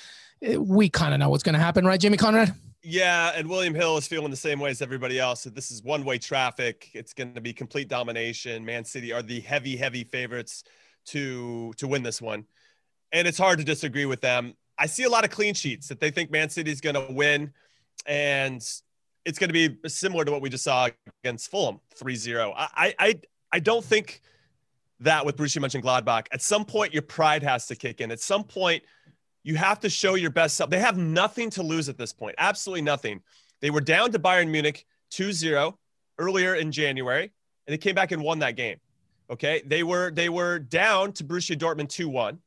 we 0.57 0.87
kind 0.87 1.13
of 1.13 1.19
know 1.19 1.27
what's 1.27 1.43
going 1.43 1.55
to 1.55 1.59
happen, 1.59 1.85
right, 1.85 1.99
Jimmy 1.99 2.15
Conrad? 2.15 2.55
Yeah, 2.81 3.33
and 3.35 3.49
William 3.49 3.75
Hill 3.75 3.97
is 3.97 4.07
feeling 4.07 4.31
the 4.31 4.37
same 4.37 4.61
way 4.61 4.69
as 4.69 4.81
everybody 4.81 5.19
else. 5.19 5.41
So 5.41 5.49
this 5.49 5.69
is 5.69 5.83
one-way 5.83 6.17
traffic. 6.17 6.91
It's 6.93 7.13
going 7.13 7.33
to 7.33 7.41
be 7.41 7.51
complete 7.51 7.89
domination. 7.89 8.63
Man 8.63 8.85
City 8.85 9.11
are 9.11 9.21
the 9.21 9.41
heavy, 9.41 9.75
heavy 9.75 10.05
favorites 10.05 10.63
to 11.07 11.73
to 11.77 11.87
win 11.87 12.03
this 12.03 12.21
one, 12.21 12.45
and 13.11 13.27
it's 13.27 13.37
hard 13.37 13.59
to 13.59 13.65
disagree 13.65 14.05
with 14.05 14.21
them. 14.21 14.55
I 14.77 14.87
see 14.87 15.03
a 15.03 15.09
lot 15.09 15.23
of 15.23 15.29
clean 15.29 15.53
sheets 15.53 15.87
that 15.87 15.99
they 15.99 16.11
think 16.11 16.31
Man 16.31 16.49
City 16.49 16.71
is 16.71 16.81
going 16.81 16.95
to 16.95 17.07
win, 17.09 17.53
and 18.05 18.61
it's 19.25 19.39
going 19.39 19.49
to 19.49 19.53
be 19.53 19.77
similar 19.87 20.25
to 20.25 20.31
what 20.31 20.41
we 20.41 20.49
just 20.49 20.63
saw 20.63 20.89
against 21.23 21.49
Fulham, 21.49 21.79
3-0. 21.99 22.53
I 22.55 22.93
I 22.99 23.19
I 23.51 23.59
don't 23.59 23.83
think 23.83 24.21
that 24.99 25.25
with 25.25 25.37
Borussia 25.37 25.59
Mönchengladbach. 25.59 26.27
At 26.31 26.41
some 26.41 26.65
point, 26.65 26.93
your 26.93 27.01
pride 27.01 27.43
has 27.43 27.67
to 27.67 27.75
kick 27.75 28.01
in. 28.01 28.11
At 28.11 28.19
some 28.19 28.43
point, 28.43 28.83
you 29.43 29.55
have 29.55 29.79
to 29.81 29.89
show 29.89 30.15
your 30.15 30.31
best 30.31 30.55
self. 30.55 30.69
They 30.69 30.79
have 30.79 30.97
nothing 30.97 31.49
to 31.51 31.63
lose 31.63 31.89
at 31.89 31.97
this 31.97 32.13
point, 32.13 32.35
absolutely 32.37 32.81
nothing. 32.81 33.21
They 33.61 33.69
were 33.69 33.81
down 33.81 34.11
to 34.11 34.19
Bayern 34.19 34.49
Munich 34.49 34.85
2-0 35.11 35.73
earlier 36.17 36.55
in 36.55 36.71
January, 36.71 37.23
and 37.23 37.73
they 37.73 37.77
came 37.77 37.95
back 37.95 38.11
and 38.11 38.23
won 38.23 38.39
that 38.39 38.55
game. 38.55 38.77
Okay, 39.29 39.61
they 39.65 39.83
were 39.83 40.11
they 40.11 40.29
were 40.29 40.59
down 40.59 41.11
to 41.13 41.23
Borussia 41.23 41.57
Dortmund 41.57 41.89
two 41.89 42.07
one, 42.09 42.39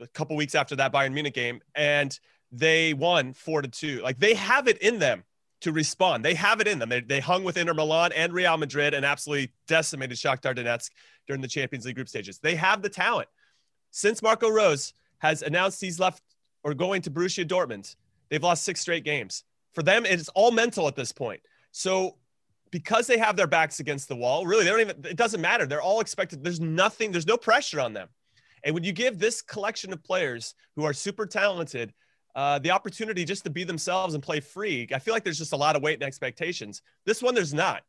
a 0.00 0.06
couple 0.08 0.36
weeks 0.36 0.54
after 0.54 0.74
that 0.76 0.92
Bayern 0.92 1.12
Munich 1.12 1.34
game, 1.34 1.60
and 1.74 2.18
they 2.50 2.92
won 2.92 3.32
four 3.32 3.62
to 3.62 3.68
two. 3.68 4.00
Like 4.02 4.18
they 4.18 4.34
have 4.34 4.66
it 4.68 4.78
in 4.78 4.98
them 4.98 5.24
to 5.60 5.70
respond. 5.70 6.24
They 6.24 6.34
have 6.34 6.60
it 6.60 6.66
in 6.66 6.80
them. 6.80 6.88
They, 6.88 7.00
they 7.00 7.20
hung 7.20 7.44
with 7.44 7.56
Inter 7.56 7.72
Milan 7.72 8.10
and 8.12 8.32
Real 8.32 8.56
Madrid 8.56 8.94
and 8.94 9.06
absolutely 9.06 9.52
decimated 9.68 10.18
Shakhtar 10.18 10.56
Donetsk 10.56 10.90
during 11.28 11.40
the 11.40 11.48
Champions 11.48 11.86
League 11.86 11.94
group 11.94 12.08
stages. 12.08 12.38
They 12.38 12.56
have 12.56 12.82
the 12.82 12.88
talent. 12.88 13.28
Since 13.92 14.22
Marco 14.22 14.48
Rose 14.48 14.92
has 15.18 15.42
announced 15.42 15.80
he's 15.80 16.00
left 16.00 16.22
or 16.64 16.74
going 16.74 17.00
to 17.02 17.12
Borussia 17.12 17.46
Dortmund, 17.46 17.94
they've 18.28 18.42
lost 18.42 18.64
six 18.64 18.80
straight 18.80 19.04
games. 19.04 19.44
For 19.72 19.84
them, 19.84 20.04
it's 20.04 20.28
all 20.30 20.50
mental 20.50 20.88
at 20.88 20.96
this 20.96 21.12
point. 21.12 21.40
So 21.70 22.16
because 22.72 23.06
they 23.06 23.18
have 23.18 23.36
their 23.36 23.46
backs 23.46 23.78
against 23.78 24.08
the 24.08 24.16
wall, 24.16 24.44
really, 24.46 24.64
they 24.64 24.70
don't 24.70 24.80
even, 24.80 24.96
it 25.04 25.16
doesn't 25.16 25.40
matter. 25.40 25.66
They're 25.66 25.82
all 25.82 26.00
expected. 26.00 26.42
There's 26.42 26.58
nothing, 26.58 27.12
there's 27.12 27.26
no 27.26 27.36
pressure 27.36 27.78
on 27.78 27.92
them. 27.92 28.08
And 28.64 28.74
when 28.74 28.82
you 28.82 28.92
give 28.92 29.18
this 29.18 29.42
collection 29.42 29.92
of 29.92 30.02
players 30.02 30.54
who 30.74 30.84
are 30.84 30.92
super 30.92 31.26
talented 31.26 31.92
uh, 32.34 32.58
the 32.58 32.70
opportunity 32.70 33.26
just 33.26 33.44
to 33.44 33.50
be 33.50 33.62
themselves 33.62 34.14
and 34.14 34.22
play 34.22 34.40
free, 34.40 34.88
I 34.92 34.98
feel 34.98 35.12
like 35.12 35.22
there's 35.22 35.38
just 35.38 35.52
a 35.52 35.56
lot 35.56 35.76
of 35.76 35.82
weight 35.82 35.94
and 35.94 36.02
expectations. 36.02 36.80
This 37.04 37.22
one, 37.22 37.34
there's 37.34 37.52
not. 37.52 37.82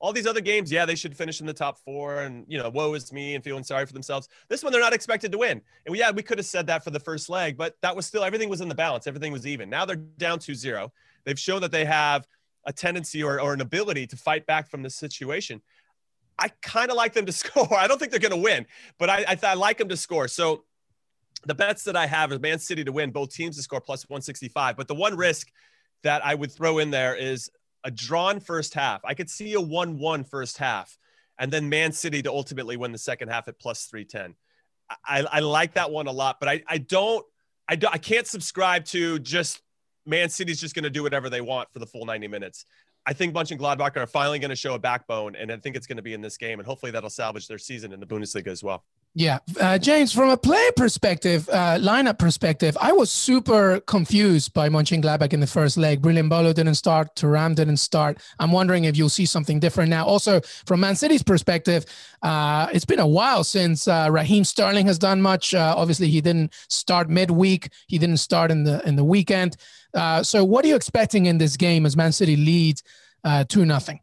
All 0.00 0.12
these 0.12 0.26
other 0.26 0.40
games, 0.40 0.72
yeah, 0.72 0.84
they 0.84 0.96
should 0.96 1.16
finish 1.16 1.40
in 1.40 1.46
the 1.46 1.54
top 1.54 1.78
four 1.78 2.22
and, 2.22 2.44
you 2.48 2.58
know, 2.58 2.68
woe 2.68 2.94
is 2.94 3.12
me 3.12 3.36
and 3.36 3.44
feeling 3.44 3.62
sorry 3.62 3.86
for 3.86 3.92
themselves. 3.92 4.28
This 4.48 4.64
one, 4.64 4.72
they're 4.72 4.82
not 4.82 4.92
expected 4.92 5.30
to 5.32 5.38
win. 5.38 5.62
And 5.86 5.96
yeah, 5.96 6.10
we 6.10 6.22
could 6.22 6.38
have 6.38 6.46
said 6.46 6.66
that 6.66 6.82
for 6.82 6.90
the 6.90 7.00
first 7.00 7.30
leg, 7.30 7.56
but 7.56 7.76
that 7.80 7.94
was 7.94 8.06
still, 8.06 8.24
everything 8.24 8.48
was 8.48 8.60
in 8.60 8.68
the 8.68 8.74
balance. 8.74 9.06
Everything 9.06 9.32
was 9.32 9.46
even. 9.46 9.70
Now 9.70 9.84
they're 9.84 9.96
down 9.96 10.40
2 10.40 10.54
0. 10.54 10.92
They've 11.24 11.38
shown 11.38 11.60
that 11.62 11.72
they 11.72 11.84
have 11.84 12.26
a 12.66 12.72
tendency 12.72 13.22
or, 13.22 13.40
or 13.40 13.54
an 13.54 13.60
ability 13.60 14.06
to 14.08 14.16
fight 14.16 14.46
back 14.46 14.68
from 14.68 14.82
the 14.82 14.90
situation. 14.90 15.62
I 16.38 16.50
kind 16.60 16.90
of 16.90 16.96
like 16.96 17.14
them 17.14 17.26
to 17.26 17.32
score. 17.32 17.72
I 17.74 17.86
don't 17.86 17.98
think 17.98 18.10
they're 18.10 18.20
going 18.20 18.30
to 18.30 18.36
win, 18.36 18.66
but 18.98 19.08
I, 19.08 19.24
I, 19.28 19.38
I, 19.42 19.54
like 19.54 19.78
them 19.78 19.88
to 19.88 19.96
score. 19.96 20.28
So 20.28 20.64
the 21.46 21.54
bets 21.54 21.84
that 21.84 21.96
I 21.96 22.06
have 22.06 22.32
is 22.32 22.40
Man 22.40 22.58
City 22.58 22.84
to 22.84 22.92
win, 22.92 23.10
both 23.10 23.32
teams 23.32 23.56
to 23.56 23.62
score 23.62 23.80
plus 23.80 24.08
165. 24.08 24.76
But 24.76 24.88
the 24.88 24.94
one 24.94 25.16
risk 25.16 25.48
that 26.02 26.24
I 26.24 26.34
would 26.34 26.52
throw 26.52 26.78
in 26.78 26.90
there 26.90 27.14
is 27.14 27.50
a 27.84 27.90
drawn 27.90 28.40
first 28.40 28.74
half. 28.74 29.00
I 29.04 29.14
could 29.14 29.30
see 29.30 29.54
a 29.54 29.60
1 29.60 29.98
1 29.98 30.24
first 30.24 30.58
half. 30.58 30.98
and 31.38 31.52
then 31.52 31.68
Man 31.68 31.92
City 31.92 32.22
to 32.22 32.30
ultimately 32.30 32.76
win 32.76 32.92
the 32.92 32.98
second 32.98 33.28
half 33.28 33.46
at 33.48 33.58
plus 33.58 33.86
310. 33.86 34.34
I, 35.04 35.24
I 35.30 35.40
like 35.40 35.74
that 35.74 35.90
one 35.90 36.06
a 36.06 36.12
lot, 36.12 36.38
but 36.40 36.48
I, 36.48 36.62
I 36.66 36.78
don't 36.78 37.24
I 37.68 37.76
don't 37.76 37.92
I 37.92 37.98
can't 37.98 38.26
subscribe 38.26 38.84
to 38.86 39.18
just 39.18 39.60
Man 40.06 40.28
City's 40.28 40.60
just 40.60 40.74
going 40.74 40.84
to 40.84 40.90
do 40.90 41.02
whatever 41.02 41.28
they 41.28 41.40
want 41.40 41.72
for 41.72 41.80
the 41.80 41.86
full 41.86 42.06
90 42.06 42.28
minutes. 42.28 42.64
I 43.04 43.12
think 43.12 43.34
Mönchengladbach 43.34 43.96
are 43.96 44.06
finally 44.06 44.38
going 44.38 44.50
to 44.50 44.56
show 44.56 44.74
a 44.74 44.78
backbone, 44.78 45.36
and 45.36 45.52
I 45.52 45.56
think 45.58 45.76
it's 45.76 45.86
going 45.86 45.96
to 45.96 46.02
be 46.02 46.14
in 46.14 46.20
this 46.20 46.36
game, 46.36 46.58
and 46.58 46.66
hopefully 46.66 46.92
that'll 46.92 47.10
salvage 47.10 47.46
their 47.46 47.58
season 47.58 47.92
in 47.92 48.00
the 48.00 48.06
Bundesliga 48.06 48.48
as 48.48 48.64
well. 48.64 48.84
Yeah, 49.18 49.38
uh, 49.58 49.78
James, 49.78 50.12
from 50.12 50.28
a 50.28 50.36
play 50.36 50.70
perspective, 50.76 51.48
uh, 51.48 51.78
lineup 51.78 52.18
perspective, 52.18 52.76
I 52.78 52.92
was 52.92 53.10
super 53.10 53.80
confused 53.80 54.52
by 54.52 54.68
Mönchengladbach 54.68 55.32
in 55.32 55.40
the 55.40 55.46
first 55.46 55.78
leg. 55.78 56.02
Breel 56.02 56.18
Embolo 56.18 56.52
didn't 56.52 56.74
start, 56.74 57.16
Thuram 57.16 57.54
didn't 57.54 57.78
start. 57.78 58.18
I'm 58.38 58.52
wondering 58.52 58.84
if 58.84 58.94
you'll 58.94 59.08
see 59.08 59.24
something 59.24 59.58
different 59.58 59.88
now. 59.88 60.04
Also, 60.04 60.42
from 60.66 60.80
Man 60.80 60.96
City's 60.96 61.22
perspective, 61.22 61.86
uh, 62.20 62.68
it's 62.74 62.84
been 62.84 62.98
a 62.98 63.06
while 63.06 63.42
since 63.42 63.88
uh, 63.88 64.08
Raheem 64.10 64.44
Sterling 64.44 64.86
has 64.86 64.98
done 64.98 65.22
much. 65.22 65.54
Uh, 65.54 65.74
obviously, 65.74 66.08
he 66.08 66.20
didn't 66.20 66.52
start 66.68 67.08
midweek. 67.08 67.70
He 67.86 67.96
didn't 67.96 68.18
start 68.18 68.50
in 68.50 68.64
the 68.64 68.86
in 68.86 68.96
the 68.96 69.04
weekend. 69.04 69.56
Uh, 69.94 70.22
so, 70.22 70.44
what 70.44 70.62
are 70.62 70.68
you 70.68 70.76
expecting 70.76 71.24
in 71.24 71.38
this 71.38 71.56
game 71.56 71.86
as 71.86 71.96
Man 71.96 72.12
City 72.12 72.36
leads 72.36 72.82
two 73.48 73.64
nothing? 73.64 74.00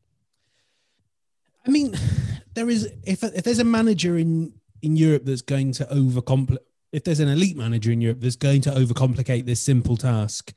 I 1.68 1.70
mean, 1.70 1.94
there 2.56 2.68
is 2.68 2.92
if 3.04 3.22
if 3.22 3.44
there's 3.44 3.60
a 3.60 3.64
manager 3.64 4.18
in 4.18 4.54
in 4.84 4.98
Europe 4.98 5.24
that's 5.26 5.42
going 5.42 5.72
to 5.72 5.86
overcomplicate, 5.86 6.60
if 6.92 7.04
there's 7.04 7.22
an 7.22 7.30
elite 7.30 7.58
manager 7.58 7.92
in 7.92 8.02
Europe 8.02 8.20
that's 8.20 8.36
going 8.36 8.62
to 8.62 8.70
overcomplicate 8.70 9.46
this 9.46 9.62
simple 9.62 9.98
task, 9.98 10.54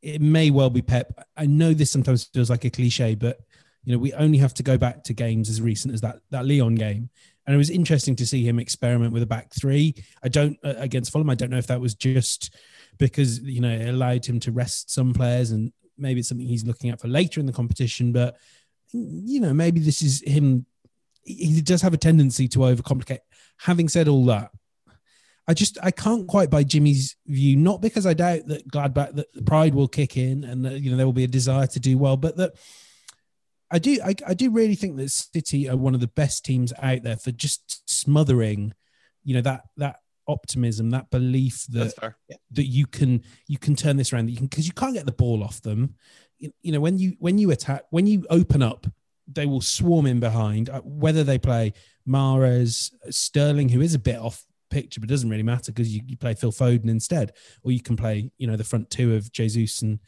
it 0.00 0.20
may 0.20 0.50
well 0.50 0.70
be 0.70 0.80
Pep. 0.80 1.12
I 1.36 1.46
know 1.46 1.74
this 1.74 1.90
sometimes 1.90 2.24
feels 2.24 2.48
like 2.48 2.64
a 2.64 2.70
cliche, 2.70 3.14
but 3.14 3.40
you 3.84 3.92
know 3.92 3.98
we 3.98 4.14
only 4.14 4.38
have 4.38 4.54
to 4.54 4.62
go 4.62 4.78
back 4.78 5.04
to 5.04 5.12
games 5.12 5.50
as 5.50 5.60
recent 5.60 5.92
as 5.92 6.00
that 6.00 6.20
that 6.30 6.46
Lyon 6.46 6.76
game, 6.76 7.10
and 7.46 7.54
it 7.54 7.58
was 7.58 7.68
interesting 7.68 8.16
to 8.16 8.26
see 8.26 8.46
him 8.46 8.58
experiment 8.58 9.12
with 9.12 9.22
a 9.22 9.26
back 9.26 9.52
three. 9.52 9.94
I 10.22 10.28
don't 10.28 10.56
uh, 10.64 10.74
against 10.76 11.10
Fulham. 11.10 11.28
I 11.28 11.34
don't 11.34 11.50
know 11.50 11.58
if 11.58 11.66
that 11.66 11.80
was 11.80 11.94
just 11.94 12.54
because 12.98 13.40
you 13.40 13.60
know 13.60 13.70
it 13.70 13.88
allowed 13.88 14.24
him 14.24 14.40
to 14.40 14.52
rest 14.52 14.90
some 14.90 15.12
players, 15.12 15.50
and 15.50 15.72
maybe 15.98 16.20
it's 16.20 16.28
something 16.28 16.46
he's 16.46 16.64
looking 16.64 16.90
at 16.90 17.00
for 17.00 17.08
later 17.08 17.40
in 17.40 17.46
the 17.46 17.52
competition. 17.52 18.12
But 18.12 18.36
you 18.92 19.40
know 19.40 19.52
maybe 19.52 19.80
this 19.80 20.00
is 20.00 20.22
him. 20.22 20.64
He 21.22 21.60
does 21.62 21.82
have 21.82 21.94
a 21.94 21.98
tendency 21.98 22.46
to 22.48 22.58
overcomplicate 22.60 23.20
having 23.58 23.88
said 23.88 24.08
all 24.08 24.24
that, 24.26 24.50
I 25.46 25.54
just 25.54 25.78
I 25.82 25.90
can't 25.90 26.26
quite 26.26 26.50
buy 26.50 26.64
Jimmy's 26.64 27.16
view. 27.26 27.56
Not 27.56 27.82
because 27.82 28.06
I 28.06 28.14
doubt 28.14 28.46
that 28.46 28.70
Gladbach 28.70 29.14
that 29.14 29.32
the 29.32 29.42
pride 29.42 29.74
will 29.74 29.88
kick 29.88 30.16
in 30.16 30.44
and 30.44 30.64
that, 30.64 30.80
you 30.80 30.90
know 30.90 30.96
there 30.96 31.06
will 31.06 31.12
be 31.12 31.24
a 31.24 31.28
desire 31.28 31.66
to 31.66 31.80
do 31.80 31.98
well, 31.98 32.16
but 32.16 32.36
that 32.36 32.52
I 33.70 33.78
do 33.78 33.98
I, 34.04 34.14
I 34.26 34.34
do 34.34 34.50
really 34.50 34.74
think 34.74 34.96
that 34.96 35.10
City 35.10 35.68
are 35.68 35.76
one 35.76 35.94
of 35.94 36.00
the 36.00 36.06
best 36.06 36.44
teams 36.44 36.72
out 36.80 37.02
there 37.02 37.16
for 37.16 37.30
just 37.30 37.88
smothering, 37.90 38.72
you 39.22 39.34
know 39.34 39.42
that 39.42 39.62
that 39.76 39.96
optimism, 40.26 40.90
that 40.90 41.10
belief 41.10 41.66
that 41.70 41.94
that 42.52 42.66
you 42.66 42.86
can 42.86 43.22
you 43.46 43.58
can 43.58 43.76
turn 43.76 43.96
this 43.96 44.12
around. 44.12 44.26
That 44.26 44.32
you 44.32 44.38
can 44.38 44.46
because 44.46 44.66
you 44.66 44.72
can't 44.72 44.94
get 44.94 45.06
the 45.06 45.12
ball 45.12 45.42
off 45.42 45.60
them. 45.62 45.96
You, 46.38 46.52
you 46.62 46.72
know 46.72 46.80
when 46.80 46.98
you 46.98 47.16
when 47.18 47.38
you 47.38 47.50
attack 47.50 47.84
when 47.90 48.06
you 48.06 48.24
open 48.30 48.62
up, 48.62 48.86
they 49.26 49.46
will 49.46 49.60
swarm 49.60 50.06
in 50.06 50.20
behind. 50.20 50.70
Uh, 50.70 50.80
whether 50.80 51.24
they 51.24 51.38
play 51.38 51.74
Mahrez, 52.08 52.92
Sterling, 53.10 53.68
who 53.68 53.80
is 53.80 53.94
a 53.94 53.98
bit 53.98 54.18
off 54.18 54.44
picture, 54.70 55.00
but 55.00 55.08
doesn't 55.08 55.30
really 55.30 55.42
matter 55.42 55.72
because 55.72 55.94
you, 55.94 56.02
you 56.06 56.16
play 56.16 56.34
Phil 56.34 56.52
Foden 56.52 56.88
instead, 56.88 57.32
or 57.62 57.72
you 57.72 57.80
can 57.80 57.96
play, 57.96 58.30
you 58.38 58.46
know, 58.46 58.56
the 58.56 58.64
front 58.64 58.90
two 58.90 59.14
of 59.14 59.32
Jesus 59.32 59.82
and 59.82 60.00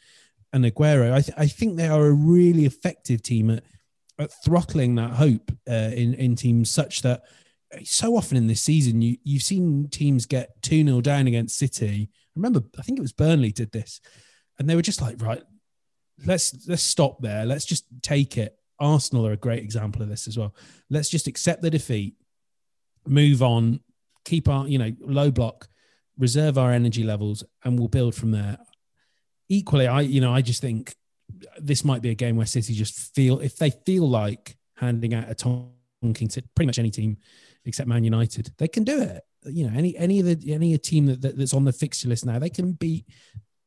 and 0.53 0.65
Aguero. 0.65 1.13
I, 1.13 1.21
th- 1.21 1.37
I 1.37 1.47
think 1.47 1.75
they 1.75 1.87
are 1.87 2.05
a 2.05 2.11
really 2.11 2.65
effective 2.65 3.21
team 3.21 3.49
at, 3.49 3.63
at 4.17 4.31
throttling 4.43 4.95
that 4.95 5.11
hope 5.11 5.51
uh, 5.69 5.91
in 5.93 6.13
in 6.13 6.35
teams 6.35 6.69
such 6.69 7.01
that 7.01 7.23
so 7.83 8.15
often 8.15 8.37
in 8.37 8.47
this 8.47 8.61
season 8.61 9.01
you 9.01 9.17
you've 9.23 9.43
seen 9.43 9.89
teams 9.89 10.25
get 10.25 10.61
2-0 10.61 11.01
down 11.03 11.27
against 11.27 11.57
City. 11.57 12.09
I 12.11 12.31
remember 12.35 12.61
I 12.77 12.81
think 12.81 12.99
it 12.99 13.01
was 13.01 13.13
Burnley 13.13 13.51
did 13.51 13.71
this 13.71 13.99
and 14.59 14.69
they 14.69 14.75
were 14.75 14.81
just 14.81 15.01
like 15.01 15.21
right 15.21 15.43
let's 16.25 16.67
let's 16.67 16.83
stop 16.83 17.21
there 17.21 17.45
let's 17.45 17.65
just 17.65 17.85
take 18.01 18.37
it 18.37 18.56
Arsenal 18.79 19.25
are 19.27 19.33
a 19.33 19.37
great 19.37 19.63
example 19.63 20.01
of 20.01 20.09
this 20.09 20.27
as 20.27 20.37
well. 20.37 20.55
Let's 20.89 21.09
just 21.09 21.27
accept 21.27 21.61
the 21.61 21.69
defeat, 21.69 22.15
move 23.05 23.41
on, 23.41 23.79
keep 24.25 24.47
our, 24.47 24.67
you 24.67 24.77
know, 24.77 24.91
low 24.99 25.31
block, 25.31 25.67
reserve 26.17 26.57
our 26.57 26.71
energy 26.71 27.03
levels, 27.03 27.43
and 27.63 27.77
we'll 27.77 27.87
build 27.87 28.15
from 28.15 28.31
there. 28.31 28.57
Equally, 29.49 29.87
I, 29.87 30.01
you 30.01 30.21
know, 30.21 30.33
I 30.33 30.41
just 30.41 30.61
think 30.61 30.95
this 31.59 31.83
might 31.83 32.01
be 32.01 32.09
a 32.09 32.15
game 32.15 32.35
where 32.35 32.45
City 32.45 32.73
just 32.73 33.13
feel 33.15 33.39
if 33.39 33.57
they 33.57 33.69
feel 33.69 34.07
like 34.07 34.57
handing 34.75 35.13
out 35.13 35.29
a 35.29 35.35
tonking 35.35 36.31
to 36.33 36.43
pretty 36.55 36.67
much 36.67 36.79
any 36.79 36.91
team 36.91 37.17
except 37.65 37.87
Man 37.87 38.03
United, 38.03 38.53
they 38.57 38.67
can 38.67 38.83
do 38.83 39.01
it. 39.01 39.23
You 39.45 39.67
know, 39.67 39.77
any 39.77 39.95
any 39.97 40.19
of 40.19 40.25
the 40.25 40.53
any 40.53 40.77
team 40.77 41.05
that, 41.05 41.21
that, 41.21 41.37
that's 41.37 41.53
on 41.53 41.63
the 41.63 41.71
fixture 41.71 42.09
list 42.09 42.25
now, 42.25 42.39
they 42.39 42.49
can 42.49 42.73
beat 42.73 43.05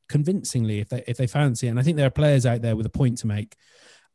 convincingly 0.09 0.81
if 0.81 0.88
they 0.88 1.05
if 1.07 1.16
they 1.16 1.27
fancy. 1.27 1.68
And 1.68 1.79
I 1.79 1.83
think 1.83 1.96
there 1.96 2.07
are 2.07 2.11
players 2.11 2.44
out 2.44 2.62
there 2.62 2.77
with 2.77 2.87
a 2.87 2.90
point 2.90 3.18
to 3.18 3.27
make. 3.27 3.57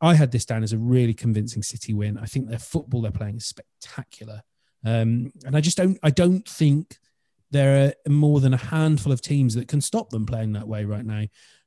I 0.01 0.15
had 0.15 0.31
this 0.31 0.45
down 0.45 0.63
as 0.63 0.73
a 0.73 0.77
really 0.77 1.13
convincing 1.13 1.63
City 1.63 1.93
win. 1.93 2.17
I 2.17 2.25
think 2.25 2.49
their 2.49 2.59
football 2.59 3.01
they're 3.01 3.11
playing 3.11 3.37
is 3.37 3.45
spectacular, 3.45 4.41
um, 4.83 5.31
and 5.45 5.55
I 5.55 5.61
just 5.61 5.77
don't. 5.77 5.97
I 6.03 6.09
don't 6.09 6.47
think 6.47 6.97
there 7.51 7.85
are 7.85 8.11
more 8.11 8.39
than 8.39 8.53
a 8.53 8.57
handful 8.57 9.11
of 9.11 9.21
teams 9.21 9.55
that 9.55 9.67
can 9.67 9.81
stop 9.81 10.09
them 10.09 10.25
playing 10.25 10.53
that 10.53 10.67
way 10.67 10.85
right 10.85 11.05
now. 11.05 11.23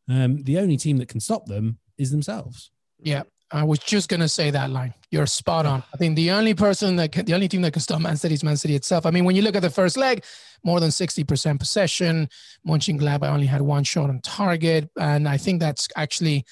Um, 0.08 0.42
the 0.42 0.58
only 0.58 0.76
team 0.76 0.98
that 0.98 1.08
can 1.08 1.20
stop 1.20 1.46
them 1.46 1.78
is 1.96 2.10
themselves. 2.10 2.70
Yeah, 3.00 3.22
I 3.50 3.64
was 3.64 3.78
just 3.78 4.08
gonna 4.08 4.28
say 4.28 4.50
that 4.50 4.70
line. 4.70 4.92
You're 5.10 5.26
spot 5.26 5.64
on. 5.64 5.82
I 5.94 5.96
think 5.96 6.16
the 6.16 6.30
only 6.32 6.54
person 6.54 6.96
that 6.96 7.12
can, 7.12 7.24
the 7.24 7.34
only 7.34 7.48
team 7.48 7.62
that 7.62 7.72
can 7.72 7.82
stop 7.82 8.00
Man 8.00 8.16
City 8.16 8.34
is 8.34 8.44
Man 8.44 8.56
City 8.56 8.74
itself. 8.74 9.06
I 9.06 9.10
mean, 9.10 9.24
when 9.24 9.36
you 9.36 9.42
look 9.42 9.56
at 9.56 9.62
the 9.62 9.70
first 9.70 9.96
leg, 9.96 10.22
more 10.64 10.80
than 10.80 10.90
60% 10.90 11.58
possession. 11.58 12.28
Mönchengladbach 12.66 13.28
only 13.28 13.46
had 13.46 13.62
one 13.62 13.84
shot 13.84 14.10
on 14.10 14.20
target, 14.20 14.90
and 14.98 15.28
I 15.28 15.36
think 15.36 15.60
that's 15.60 15.88
actually 15.96 16.44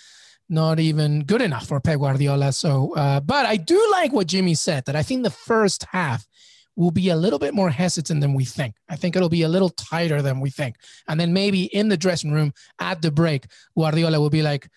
not 0.49 0.79
even 0.79 1.25
good 1.25 1.43
enough 1.43 1.67
for 1.67 1.81
Pep 1.81 1.99
Guardiola. 1.99 2.53
So, 2.53 2.95
uh, 2.95 3.21
but 3.21 3.47
I 3.47 3.57
do 3.57 3.89
like 3.93 4.13
what 4.13 4.27
Jimmy 4.27 4.55
said 4.55 4.85
that 4.87 4.97
I 4.97 5.03
think 5.03 5.23
the 5.25 5.31
first 5.31 5.85
half 5.91 6.27
will 6.77 6.91
be 6.91 7.09
a 7.09 7.17
little 7.17 7.39
bit 7.39 7.55
more 7.55 7.71
hesitant 7.71 8.21
than 8.21 8.35
we 8.35 8.45
think. 8.45 8.75
I 8.89 8.97
think 8.97 9.17
it'll 9.17 9.29
be 9.29 9.43
a 9.43 9.49
little 9.49 9.71
tighter 9.71 10.21
than 10.23 10.41
we 10.41 10.51
think. 10.51 10.77
And 11.09 11.19
then 11.19 11.33
maybe 11.33 11.65
in 11.65 11.89
the 11.89 11.97
dressing 11.97 12.33
room 12.33 12.53
at 12.79 13.01
the 13.03 13.11
break, 13.11 13.47
Guardiola 13.77 14.21
will 14.21 14.31
be 14.31 14.43
like, 14.43 14.69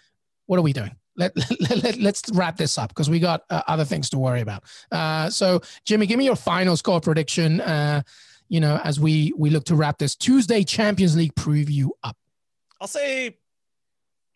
what 0.46 0.58
are 0.58 0.64
we 0.64 0.74
doing? 0.74 0.96
Let, 1.18 1.36
let, 1.60 1.84
let, 1.84 1.98
let's 1.98 2.24
wrap 2.32 2.58
this 2.58 2.78
up 2.78 2.90
because 2.90 3.10
we 3.10 3.20
got 3.20 3.44
uh, 3.50 3.62
other 3.68 3.86
things 3.86 4.10
to 4.12 4.18
worry 4.18 4.42
about. 4.42 4.64
Uh, 4.92 5.30
so, 5.30 5.62
Jimmy, 5.86 6.08
give 6.08 6.18
me 6.18 6.26
your 6.26 6.38
final 6.38 6.78
score 6.78 7.02
prediction. 7.02 7.60
Uh, 7.60 8.02
you 8.48 8.60
know, 8.60 8.80
as 8.84 9.00
we 9.00 9.32
we 9.38 9.52
look 9.52 9.66
to 9.66 9.76
wrap 9.76 10.00
this 10.00 10.16
Tuesday 10.16 10.64
Champions 10.64 11.16
League 11.16 11.36
preview 11.36 11.90
up. 12.04 12.18
I'll 12.82 12.88
say 12.88 13.38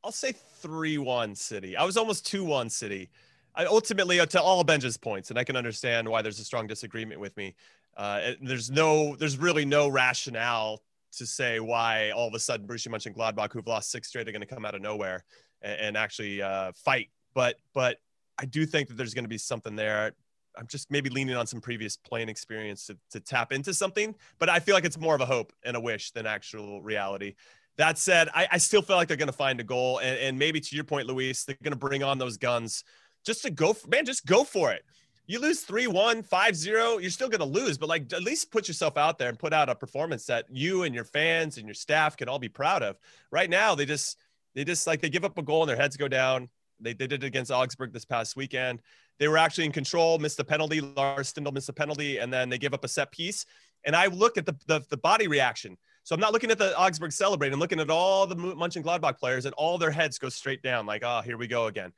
I'll 0.04 0.12
say 0.12 0.34
3 0.34 0.98
1 0.98 1.36
City. 1.36 1.78
I 1.78 1.86
was 1.86 1.96
almost 1.96 2.26
2 2.28 2.44
1 2.44 2.70
City. 2.70 3.10
I 3.56 3.66
ultimately, 3.66 4.20
uh, 4.20 4.26
to 4.28 4.42
all 4.42 4.64
Benge's 4.64 4.98
points, 4.98 5.30
and 5.30 5.40
I 5.40 5.44
can 5.44 5.56
understand 5.56 6.10
why 6.10 6.22
there's 6.22 6.40
a 6.40 6.44
strong 6.44 6.68
disagreement 6.68 7.20
with 7.20 7.38
me. 7.38 7.56
Uh, 7.96 8.32
there's 8.42 8.70
no, 8.70 9.16
there's 9.16 9.38
really 9.38 9.64
no 9.64 9.88
rationale 9.88 10.82
to 11.14 11.26
say 11.26 11.60
why 11.60 12.10
all 12.12 12.28
of 12.28 12.34
a 12.34 12.40
sudden 12.40 12.68
Borussia 12.68 12.90
Mönchengladbach, 12.90 13.54
who've 13.54 13.68
lost 13.68 13.92
six 13.92 14.08
straight, 14.08 14.28
are 14.28 14.32
going 14.32 14.42
to 14.42 14.48
come 14.48 14.66
out 14.66 14.76
of 14.76 14.82
nowhere 14.82 15.24
and, 15.62 15.80
and 15.80 15.98
actually 15.98 16.42
uh, 16.42 16.72
fight. 16.74 17.10
But, 17.34 17.58
but 17.74 17.98
I 18.40 18.46
do 18.46 18.66
think 18.66 18.90
that 18.90 18.96
there's 18.96 19.14
going 19.14 19.26
to 19.26 19.30
be 19.30 19.38
something 19.38 19.76
there. 19.76 20.14
I'm 20.58 20.68
just 20.68 20.92
maybe 20.92 21.10
leaning 21.10 21.36
on 21.36 21.48
some 21.48 21.62
previous 21.62 21.96
playing 21.96 22.30
experience 22.30 22.88
to, 22.88 22.98
to 23.12 23.20
tap 23.20 23.52
into 23.52 23.74
something, 23.74 24.16
but 24.40 24.50
I 24.50 24.60
feel 24.60 24.76
like 24.76 24.86
it's 24.86 25.00
more 25.00 25.16
of 25.16 25.22
a 25.22 25.26
hope 25.26 25.54
and 25.64 25.78
a 25.78 25.80
wish 25.80 26.12
than 26.12 26.26
actual 26.26 26.82
reality. 26.82 27.36
That 27.78 27.98
said, 27.98 28.30
I, 28.34 28.48
I 28.52 28.58
still 28.58 28.82
feel 28.82 28.96
like 28.96 29.08
they're 29.08 29.18
going 29.18 29.28
to 29.28 29.34
find 29.34 29.60
a 29.60 29.64
goal. 29.64 30.00
And, 30.00 30.18
and 30.20 30.40
maybe 30.40 30.60
to 30.60 30.76
your 30.76 30.84
point, 30.84 31.08
Luis, 31.08 31.44
they're 31.44 31.58
going 31.64 31.74
to 31.74 31.78
bring 31.78 32.04
on 32.04 32.18
those 32.18 32.38
guns 32.38 32.84
just 33.26 33.42
to 33.44 33.52
go, 33.52 33.74
for, 33.74 33.88
man, 33.88 34.06
just 34.06 34.26
go 34.26 34.44
for 34.44 34.72
it. 34.72 34.84
You 35.26 35.40
lose 35.40 35.62
3 35.62 35.88
1, 35.88 36.24
5 36.24 36.56
0, 36.56 36.98
you're 36.98 37.10
still 37.10 37.30
going 37.30 37.40
to 37.40 37.46
lose, 37.46 37.78
but 37.78 37.88
like 37.88 38.12
at 38.12 38.24
least 38.24 38.52
put 38.52 38.68
yourself 38.68 38.98
out 38.98 39.18
there 39.18 39.30
and 39.30 39.40
put 39.40 39.54
out 39.54 39.70
a 39.70 39.76
performance 39.76 40.26
that 40.26 40.46
you 40.50 40.84
and 40.84 40.94
your 40.94 41.06
fans 41.06 41.58
and 41.58 41.66
your 41.66 41.74
staff 41.74 42.18
can 42.18 42.28
all 42.28 42.40
be 42.40 42.50
proud 42.50 42.84
of. 42.84 42.98
Right 43.32 43.50
now, 43.50 43.74
they 43.74 43.86
just, 43.86 44.18
they 44.54 44.66
just 44.66 44.86
like 44.86 45.00
they 45.00 45.10
give 45.10 45.24
up 45.24 45.38
a 45.38 45.42
goal 45.42 45.64
and 45.64 45.70
their 45.70 45.78
heads 45.78 45.96
go 45.96 46.10
down. 46.10 46.50
They, 46.82 46.94
they 46.94 47.08
did 47.08 47.24
it 47.24 47.28
against 47.28 47.52
Augsburg 47.52 47.94
this 47.94 48.04
past 48.04 48.36
weekend. 48.36 48.82
They 49.20 49.30
were 49.30 49.38
actually 49.38 49.66
in 49.66 49.72
control, 49.72 50.20
missed 50.20 50.38
the 50.38 50.44
penalty. 50.44 50.82
Lars 50.82 51.32
Stindl 51.32 51.54
missed 51.54 51.68
the 51.68 51.74
penalty, 51.74 52.18
and 52.18 52.34
then 52.34 52.50
they 52.50 52.58
give 52.58 52.74
up 52.74 52.84
a 52.84 52.88
set 52.88 53.12
piece. 53.12 53.46
And 53.86 53.96
I 53.96 54.08
look 54.08 54.38
at 54.38 54.46
the, 54.46 54.56
the, 54.68 54.82
the 54.90 54.98
body 54.98 55.28
reaction. 55.28 55.78
So 56.04 56.14
I'm 56.14 56.20
not 56.20 56.34
looking 56.34 56.52
at 56.52 56.58
the 56.58 56.78
Augsburg 56.78 57.12
celebrate. 57.12 57.54
I'm 57.54 57.60
looking 57.60 57.80
at 57.80 57.90
all 57.90 58.28
the 58.28 58.36
Mönchengladbach 58.36 59.18
players, 59.18 59.46
and 59.46 59.54
all 59.56 59.78
their 59.78 59.92
heads 59.92 60.18
go 60.18 60.30
straight 60.30 60.62
down, 60.62 60.86
like, 60.86 61.02
oh, 61.04 61.22
here 61.22 61.38
we 61.38 61.48
go 61.48 61.68
again. 61.68 61.94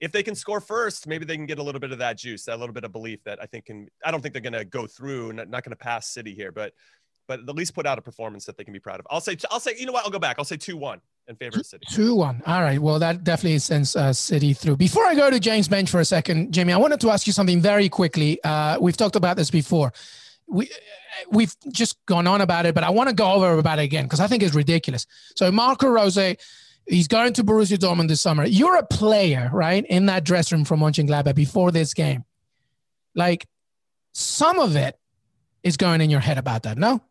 If 0.00 0.12
they 0.12 0.22
can 0.22 0.34
score 0.34 0.60
first, 0.60 1.06
maybe 1.06 1.24
they 1.24 1.36
can 1.36 1.46
get 1.46 1.58
a 1.58 1.62
little 1.62 1.80
bit 1.80 1.92
of 1.92 1.98
that 1.98 2.18
juice, 2.18 2.44
that 2.44 2.58
little 2.58 2.74
bit 2.74 2.84
of 2.84 2.92
belief 2.92 3.22
that 3.24 3.38
I 3.40 3.46
think 3.46 3.66
can. 3.66 3.88
I 4.04 4.10
don't 4.10 4.20
think 4.20 4.34
they're 4.34 4.42
going 4.42 4.52
to 4.52 4.64
go 4.64 4.86
through, 4.86 5.32
not, 5.32 5.48
not 5.48 5.64
going 5.64 5.70
to 5.70 5.76
pass 5.76 6.08
City 6.08 6.34
here, 6.34 6.52
but 6.52 6.72
but 7.28 7.40
at 7.40 7.54
least 7.54 7.74
put 7.74 7.86
out 7.86 7.98
a 7.98 8.02
performance 8.02 8.44
that 8.44 8.56
they 8.56 8.64
can 8.64 8.72
be 8.72 8.78
proud 8.78 9.00
of. 9.00 9.06
I'll 9.10 9.20
say, 9.20 9.36
I'll 9.50 9.58
say, 9.58 9.74
you 9.78 9.84
know 9.84 9.92
what? 9.92 10.04
I'll 10.04 10.10
go 10.10 10.18
back. 10.18 10.36
I'll 10.38 10.44
say 10.44 10.56
two 10.56 10.76
one. 10.76 11.00
in 11.28 11.36
favor 11.36 11.58
of 11.58 11.66
City. 11.66 11.86
Two 11.90 12.14
one. 12.14 12.42
All 12.46 12.62
right. 12.62 12.78
Well, 12.78 12.98
that 12.98 13.24
definitely 13.24 13.58
sends 13.58 13.96
uh, 13.96 14.12
City 14.12 14.52
through. 14.52 14.76
Before 14.76 15.04
I 15.04 15.14
go 15.14 15.30
to 15.30 15.40
James 15.40 15.68
Benge 15.68 15.88
for 15.88 16.00
a 16.00 16.04
second, 16.04 16.52
Jamie, 16.52 16.72
I 16.72 16.76
wanted 16.76 17.00
to 17.00 17.10
ask 17.10 17.26
you 17.26 17.32
something 17.32 17.60
very 17.60 17.88
quickly. 17.88 18.42
Uh, 18.44 18.78
we've 18.80 18.96
talked 18.96 19.16
about 19.16 19.36
this 19.36 19.50
before. 19.50 19.92
We 20.48 20.70
we've 21.30 21.54
just 21.72 21.96
gone 22.06 22.26
on 22.26 22.40
about 22.40 22.66
it, 22.66 22.74
but 22.74 22.84
I 22.84 22.90
want 22.90 23.08
to 23.08 23.14
go 23.14 23.32
over 23.32 23.58
about 23.58 23.78
it 23.78 23.82
again 23.82 24.04
because 24.04 24.20
I 24.20 24.26
think 24.26 24.42
it's 24.42 24.54
ridiculous. 24.54 25.06
So 25.34 25.50
Marco 25.50 25.88
Rose, 25.88 26.18
he's 26.86 27.08
going 27.08 27.32
to 27.34 27.44
Borussia 27.44 27.76
Dortmund 27.76 28.08
this 28.08 28.20
summer. 28.20 28.44
You're 28.44 28.76
a 28.76 28.86
player, 28.86 29.50
right, 29.52 29.84
in 29.86 30.06
that 30.06 30.24
dressing 30.24 30.58
room 30.58 30.64
from 30.64 30.80
Mönchengladbach 30.80 31.34
before 31.34 31.70
this 31.70 31.94
game. 31.94 32.24
Like 33.14 33.46
some 34.12 34.58
of 34.58 34.76
it 34.76 34.98
is 35.62 35.76
going 35.76 36.00
in 36.00 36.10
your 36.10 36.20
head 36.20 36.38
about 36.38 36.62
that, 36.64 36.78
no? 36.78 37.02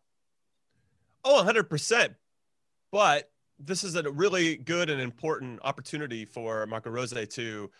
Oh, 1.24 1.44
100%. 1.44 2.14
But 2.92 3.30
this 3.58 3.84
is 3.84 3.96
a 3.96 4.10
really 4.10 4.56
good 4.56 4.90
and 4.90 5.00
important 5.00 5.60
opportunity 5.64 6.24
for 6.24 6.66
Marco 6.66 6.90
Rose 6.90 7.12
to 7.12 7.70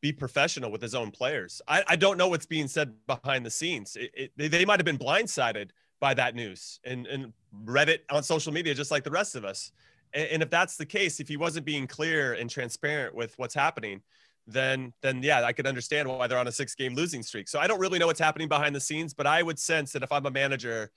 be 0.00 0.12
professional 0.12 0.70
with 0.70 0.82
his 0.82 0.94
own 0.94 1.10
players. 1.10 1.62
I, 1.66 1.84
I 1.88 1.96
don't 1.96 2.18
know 2.18 2.28
what's 2.28 2.46
being 2.46 2.68
said 2.68 2.94
behind 3.06 3.46
the 3.46 3.50
scenes. 3.50 3.96
It, 3.96 4.10
it, 4.14 4.32
they, 4.36 4.48
they 4.48 4.64
might 4.64 4.78
have 4.78 4.84
been 4.84 4.98
blindsided 4.98 5.70
by 6.00 6.14
that 6.14 6.34
news 6.34 6.80
and, 6.84 7.06
and 7.06 7.32
read 7.64 7.88
it 7.88 8.04
on 8.10 8.22
social 8.22 8.52
media 8.52 8.74
just 8.74 8.90
like 8.90 9.04
the 9.04 9.10
rest 9.10 9.34
of 9.34 9.44
us. 9.44 9.72
And, 10.12 10.28
and 10.28 10.42
if 10.42 10.50
that's 10.50 10.76
the 10.76 10.86
case, 10.86 11.20
if 11.20 11.28
he 11.28 11.36
wasn't 11.36 11.64
being 11.64 11.86
clear 11.86 12.34
and 12.34 12.50
transparent 12.50 13.14
with 13.14 13.38
what's 13.38 13.54
happening, 13.54 14.02
then 14.46 14.92
then 15.02 15.22
yeah, 15.22 15.44
I 15.44 15.52
could 15.52 15.66
understand 15.66 16.08
why 16.08 16.26
they're 16.26 16.38
on 16.38 16.46
a 16.46 16.52
six 16.52 16.74
game 16.74 16.94
losing 16.94 17.22
streak. 17.22 17.48
So 17.48 17.58
I 17.58 17.66
don't 17.66 17.80
really 17.80 17.98
know 17.98 18.06
what's 18.06 18.20
happening 18.20 18.48
behind 18.48 18.76
the 18.76 18.80
scenes, 18.80 19.12
but 19.12 19.26
I 19.26 19.42
would 19.42 19.58
sense 19.58 19.92
that 19.92 20.02
if 20.02 20.12
I'm 20.12 20.24
a 20.26 20.30
manager, 20.30 20.92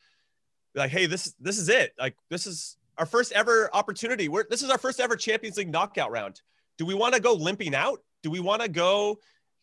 like, 0.76 0.92
hey, 0.92 1.08
this 1.08 1.34
this 1.40 1.58
is 1.58 1.70
it. 1.70 1.94
Like 1.98 2.16
this 2.30 2.46
is 2.46 2.78
our 2.98 3.06
first 3.06 3.32
ever 3.32 3.70
opportunity. 3.74 4.28
We're, 4.28 4.46
this 4.50 4.62
is 4.62 4.70
our 4.70 4.78
first 4.78 5.00
ever 5.00 5.16
Champions 5.16 5.58
League 5.58 5.72
knockout 5.72 6.12
round. 6.12 6.42
Do 6.78 6.86
we 6.86 6.94
want 6.94 7.16
to 7.16 7.22
go 7.22 7.34
limping 7.34 7.74
out? 7.74 8.02
Do 8.24 8.30
we 8.30 8.40
want 8.40 8.62
to 8.62 8.70
go? 8.70 9.20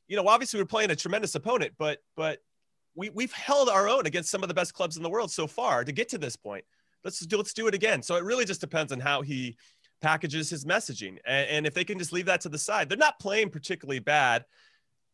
You 0.09 0.17
know, 0.17 0.29
obviously 0.29 0.61
we're 0.61 0.67
playing 0.67 0.91
a 0.91 0.97
tremendous 0.97 1.35
opponent, 1.35 1.73
but 1.79 1.99
but 2.17 2.39
we 2.95 3.11
we've 3.11 3.33
held 3.33 3.69
our 3.69 3.89
own 3.89 4.07
against 4.07 4.31
some 4.31 4.43
of 4.43 4.49
the 4.49 4.55
best 4.55 4.75
clubs 4.75 4.97
in 4.97 5.03
the 5.03 5.11
world 5.11 5.31
so 5.31 5.47
far 5.47 5.85
to 5.85 5.93
get 5.93 6.09
to 6.11 6.19
this 6.19 6.37
point. 6.37 6.65
Let's 7.05 7.21
do 7.21 7.37
let's 7.37 7.53
do 7.53 7.67
it 7.67 7.75
again. 7.75 8.03
So 8.03 8.17
it 8.17 8.25
really 8.25 8.45
just 8.45 8.61
depends 8.61 8.93
on 8.93 9.01
how 9.01 9.23
he 9.23 9.57
packages 10.03 10.51
his 10.51 10.65
messaging, 10.65 11.19
and, 11.27 11.49
and 11.49 11.67
if 11.67 11.75
they 11.75 11.85
can 11.85 11.99
just 11.99 12.13
leave 12.13 12.27
that 12.27 12.43
to 12.43 12.49
the 12.49 12.59
side, 12.59 12.89
they're 12.89 12.99
not 12.99 13.19
playing 13.19 13.51
particularly 13.51 13.99
bad, 13.99 14.45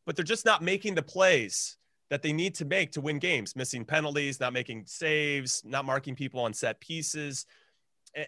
but 0.06 0.16
they're 0.16 0.24
just 0.24 0.44
not 0.44 0.62
making 0.62 0.94
the 0.94 1.02
plays 1.02 1.76
that 2.10 2.22
they 2.22 2.32
need 2.32 2.54
to 2.56 2.64
make 2.64 2.92
to 2.92 3.00
win 3.00 3.18
games, 3.18 3.56
missing 3.56 3.84
penalties, 3.84 4.38
not 4.38 4.52
making 4.52 4.84
saves, 4.86 5.62
not 5.64 5.84
marking 5.84 6.14
people 6.14 6.40
on 6.40 6.52
set 6.52 6.78
pieces 6.78 7.46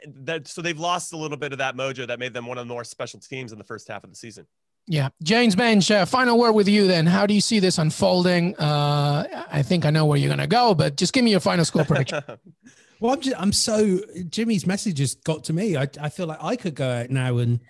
that 0.07 0.48
so 0.48 0.62
they've 0.62 0.79
lost 0.79 1.12
a 1.12 1.16
little 1.16 1.37
bit 1.37 1.53
of 1.53 1.59
that 1.59 1.77
mojo 1.77 2.07
that 2.07 2.18
made 2.18 2.33
them 2.33 2.46
one 2.46 2.59
of 2.59 2.66
the 2.66 2.72
more 2.72 2.85
special 2.85 3.20
teams 3.20 3.53
in 3.53 3.59
the 3.59 3.64
first 3.64 3.88
half 3.88 4.05
of 4.05 4.11
the 4.11 4.16
season. 4.16 4.46
Yeah, 4.87 5.09
James 5.23 5.57
Benge. 5.57 5.90
Uh, 5.90 6.05
final 6.05 6.38
word 6.38 6.53
with 6.53 6.68
you. 6.68 6.87
Then, 6.87 7.07
how 7.07 7.27
do 7.27 7.33
you 7.33 7.40
see 7.40 7.59
this 7.59 7.79
unfolding? 7.79 8.55
Uh, 8.57 9.47
I 9.51 9.62
think 9.62 9.87
I 9.87 9.90
know 9.90 10.05
where 10.05 10.18
you're 10.18 10.29
going 10.29 10.38
to 10.40 10.47
go, 10.47 10.75
but 10.75 10.97
just 10.97 11.12
give 11.12 11.25
me 11.25 11.31
your 11.31 11.40
final 11.40 11.64
score 11.64 11.85
prediction. 11.85 12.23
well, 13.01 13.14
I'm 13.14 13.20
just, 13.20 13.40
I'm 13.40 13.53
so 13.53 13.99
Jimmy's 14.29 14.66
message 14.66 14.99
has 14.99 15.14
got 15.14 15.44
to 15.44 15.55
me. 15.55 15.77
I, 15.77 15.88
I 16.01 16.11
feel 16.11 16.27
like 16.27 16.42
I 16.42 16.57
could 16.57 16.75
go 16.75 16.90
out 16.90 17.09
now 17.09 17.38
and 17.38 17.61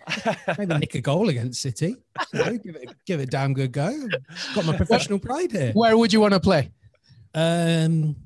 maybe 0.59 0.75
nick 0.79 0.97
a 0.97 1.01
goal 1.01 1.29
against 1.29 1.63
City. 1.63 1.97
You 2.33 2.45
know, 2.45 2.59
give 2.59 2.77
it 2.77 2.95
give 3.07 3.21
it 3.21 3.25
a 3.25 3.27
damn 3.27 3.55
good 3.55 3.71
go. 3.71 4.09
Got 4.57 4.67
my 4.67 4.77
professional 4.77 5.21
pride 5.21 5.53
here. 5.53 5.73
Where 5.73 5.97
would 5.97 6.13
you 6.13 6.21
want 6.21 6.35
to 6.35 6.41
play? 6.41 6.73
Um. 7.33 8.17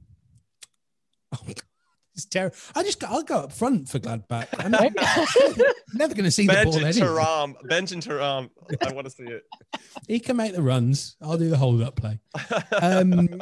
Oh, 1.30 1.52
it's 2.18 2.26
terrible. 2.26 2.56
I 2.74 2.82
just 2.82 3.02
I'll 3.04 3.22
go 3.22 3.36
up 3.36 3.52
front 3.52 3.88
for 3.88 4.00
Gladbach. 4.00 4.48
I'm 4.58 4.72
never, 4.72 5.72
never 5.94 6.14
going 6.14 6.24
to 6.24 6.30
see 6.30 6.46
Benj 6.46 6.74
the 6.74 6.80
ball. 6.80 6.86
And 6.86 6.96
Thuram, 6.96 7.68
Benj 7.68 7.92
and 7.92 8.02
Thuram. 8.02 8.50
I 8.82 8.92
want 8.92 9.06
to 9.06 9.10
see 9.10 9.22
it. 9.22 9.44
He 10.08 10.18
can 10.18 10.36
make 10.36 10.52
the 10.52 10.62
runs. 10.62 11.16
I'll 11.22 11.38
do 11.38 11.48
the 11.48 11.56
hold 11.56 11.80
up 11.80 11.96
play. 11.96 12.18
Um, 12.82 13.40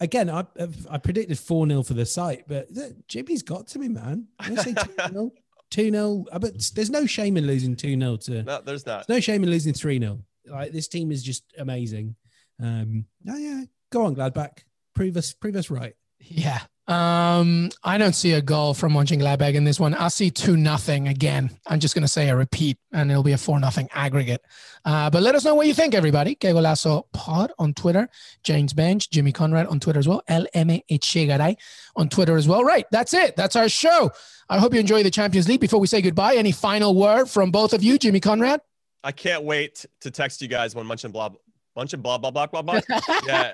again, 0.00 0.28
I 0.28 0.44
I 0.90 0.98
predicted 0.98 1.38
four 1.38 1.66
0 1.66 1.82
for 1.82 1.94
the 1.94 2.04
site, 2.04 2.46
but 2.46 2.68
Jimmy's 3.08 3.42
got 3.42 3.68
to 3.68 3.78
me, 3.78 3.88
man. 3.88 4.28
I 4.38 4.54
say 4.56 4.74
two 4.74 4.94
0 5.08 5.32
two 5.70 5.90
0 5.90 6.24
uh, 6.30 6.38
But 6.38 6.52
there's 6.74 6.90
no 6.90 7.06
shame 7.06 7.38
in 7.38 7.46
losing 7.46 7.74
two 7.74 7.98
0 7.98 8.16
to. 8.16 8.42
No, 8.42 8.60
there's 8.60 8.84
not. 8.84 9.06
There's 9.06 9.16
no 9.16 9.20
shame 9.20 9.42
in 9.44 9.50
losing 9.50 9.72
three 9.72 9.98
0 9.98 10.20
Like 10.46 10.72
this 10.72 10.88
team 10.88 11.10
is 11.10 11.22
just 11.22 11.44
amazing. 11.58 12.16
Um, 12.62 13.06
oh 13.28 13.38
yeah, 13.38 13.64
go 13.90 14.04
on, 14.04 14.14
Gladbach. 14.14 14.58
Prove 14.94 15.16
us, 15.16 15.32
prove 15.32 15.56
us 15.56 15.70
right. 15.70 15.94
Yeah, 16.20 16.60
um, 16.86 17.70
I 17.82 17.96
don't 17.96 18.14
see 18.14 18.32
a 18.32 18.42
goal 18.42 18.74
from 18.74 18.92
Munching 18.92 19.18
Mönchengladbach 19.18 19.54
in 19.54 19.64
this 19.64 19.80
one. 19.80 19.94
I 19.94 20.08
see 20.08 20.30
two 20.30 20.56
nothing 20.56 21.08
again. 21.08 21.50
I'm 21.66 21.80
just 21.80 21.94
going 21.94 22.02
to 22.02 22.08
say 22.08 22.28
a 22.28 22.36
repeat, 22.36 22.76
and 22.92 23.10
it'll 23.10 23.22
be 23.22 23.32
a 23.32 23.38
four 23.38 23.58
nothing 23.58 23.88
aggregate. 23.94 24.42
Uh, 24.84 25.08
but 25.08 25.22
let 25.22 25.34
us 25.34 25.44
know 25.44 25.54
what 25.54 25.66
you 25.66 25.72
think, 25.72 25.94
everybody. 25.94 26.34
Que 26.34 26.50
Golazo 26.50 27.04
Pod 27.14 27.52
on 27.58 27.72
Twitter, 27.72 28.08
James 28.42 28.74
Benge, 28.74 29.08
Jimmy 29.08 29.32
Conrad 29.32 29.66
on 29.68 29.80
Twitter 29.80 29.98
as 29.98 30.06
well, 30.06 30.22
LM 30.28 30.82
on 31.96 32.08
Twitter 32.10 32.36
as 32.36 32.46
well. 32.46 32.62
Right, 32.62 32.84
that's 32.90 33.14
it. 33.14 33.34
That's 33.34 33.56
our 33.56 33.70
show. 33.70 34.10
I 34.50 34.58
hope 34.58 34.74
you 34.74 34.80
enjoy 34.80 35.02
the 35.02 35.10
Champions 35.10 35.48
League. 35.48 35.60
Before 35.60 35.80
we 35.80 35.86
say 35.86 36.02
goodbye, 36.02 36.34
any 36.34 36.52
final 36.52 36.94
word 36.94 37.30
from 37.30 37.50
both 37.50 37.72
of 37.72 37.82
you, 37.82 37.98
Jimmy 37.98 38.20
Conrad? 38.20 38.60
I 39.02 39.12
can't 39.12 39.44
wait 39.44 39.86
to 40.02 40.10
text 40.10 40.42
you 40.42 40.48
guys 40.48 40.74
when 40.74 40.86
Munch 40.86 41.04
and 41.04 41.14
blah, 41.14 41.30
Munch 41.76 41.94
and 41.94 42.02
blah 42.02 42.18
blah 42.18 42.30
blah 42.30 42.46
blah 42.52 42.60
blah. 42.60 42.80
yeah. 43.26 43.52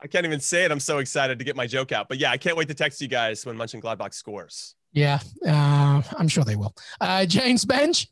I 0.00 0.06
can't 0.06 0.24
even 0.24 0.40
say 0.40 0.64
it. 0.64 0.70
I'm 0.70 0.80
so 0.80 0.98
excited 0.98 1.38
to 1.38 1.44
get 1.44 1.56
my 1.56 1.66
joke 1.66 1.92
out. 1.92 2.08
But 2.08 2.18
yeah, 2.18 2.30
I 2.30 2.36
can't 2.36 2.56
wait 2.56 2.68
to 2.68 2.74
text 2.74 3.00
you 3.00 3.08
guys 3.08 3.44
when 3.44 3.56
Mönchengladbach 3.56 4.14
scores. 4.14 4.74
Yeah, 4.92 5.18
uh, 5.46 6.02
I'm 6.16 6.28
sure 6.28 6.44
they 6.44 6.56
will. 6.56 6.74
Uh, 7.00 7.26
James 7.26 7.64
Benge. 7.64 8.06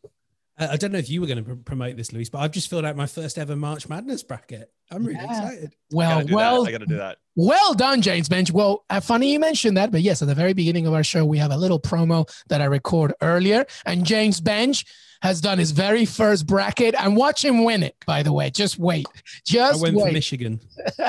I 0.59 0.77
don't 0.77 0.92
know 0.92 0.99
if 0.99 1.11
you 1.11 1.21
were 1.21 1.27
going 1.27 1.45
to 1.45 1.45
pr- 1.45 1.62
promote 1.62 1.97
this, 1.97 2.12
Luis, 2.12 2.31
but 2.31 2.38
I've 2.38 2.51
just 2.51 2.71
filled 2.71 2.87
out 2.87 2.97
my 2.97 3.07
first 3.07 3.37
ever 3.37 3.55
March 3.57 3.88
Madness 3.88 4.23
bracket. 4.23 4.73
I'm 4.90 5.05
really 5.05 5.19
yeah. 5.21 5.49
excited. 5.49 5.75
Well, 5.92 6.21
I 6.21 6.25
well, 6.33 6.62
that. 6.64 6.69
I 6.69 6.73
got 6.73 6.81
to 6.81 6.87
do 6.87 6.97
that. 6.97 7.19
Well 7.35 7.75
done, 7.75 8.01
James 8.01 8.29
Benge. 8.29 8.51
Well, 8.51 8.85
uh, 8.88 9.01
funny 9.01 9.33
you 9.33 9.38
mentioned 9.38 9.77
that, 9.77 9.90
but 9.90 10.01
yes, 10.01 10.23
at 10.23 10.29
the 10.29 10.35
very 10.35 10.55
beginning 10.55 10.87
of 10.87 10.95
our 10.95 11.05
show, 11.05 11.27
we 11.27 11.37
have 11.38 11.51
a 11.51 11.57
little 11.57 11.79
promo 11.79 12.27
that 12.49 12.62
I 12.62 12.64
record 12.64 13.12
earlier, 13.21 13.66
and 13.85 14.07
James 14.07 14.40
Benge 14.40 14.85
has 15.23 15.40
done 15.40 15.59
his 15.59 15.73
very 15.73 16.05
first 16.05 16.47
bracket 16.47 16.95
and 16.99 17.16
watch 17.16 17.45
him 17.45 17.64
win 17.64 17.83
it, 17.83 17.97
by 18.07 18.23
the 18.23 18.33
way. 18.33 18.51
Just 18.51 18.79
wait. 18.79 19.07
Just 19.45 19.81
I 19.81 19.83
went 19.83 19.97
wait. 19.97 20.07
for 20.07 20.12
Michigan. 20.12 20.61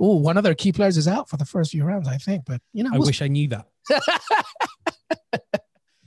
oh, 0.00 0.16
one 0.16 0.36
of 0.36 0.44
their 0.44 0.54
key 0.54 0.72
players 0.72 0.96
is 0.96 1.08
out 1.08 1.28
for 1.28 1.36
the 1.36 1.44
first 1.44 1.72
few 1.72 1.84
rounds, 1.84 2.08
I 2.08 2.16
think. 2.16 2.44
But, 2.46 2.60
you 2.72 2.84
know, 2.84 2.90
I 2.92 2.98
we'll... 2.98 3.06
wish 3.06 3.22
I 3.22 3.28
knew 3.28 3.48
that. 3.48 3.66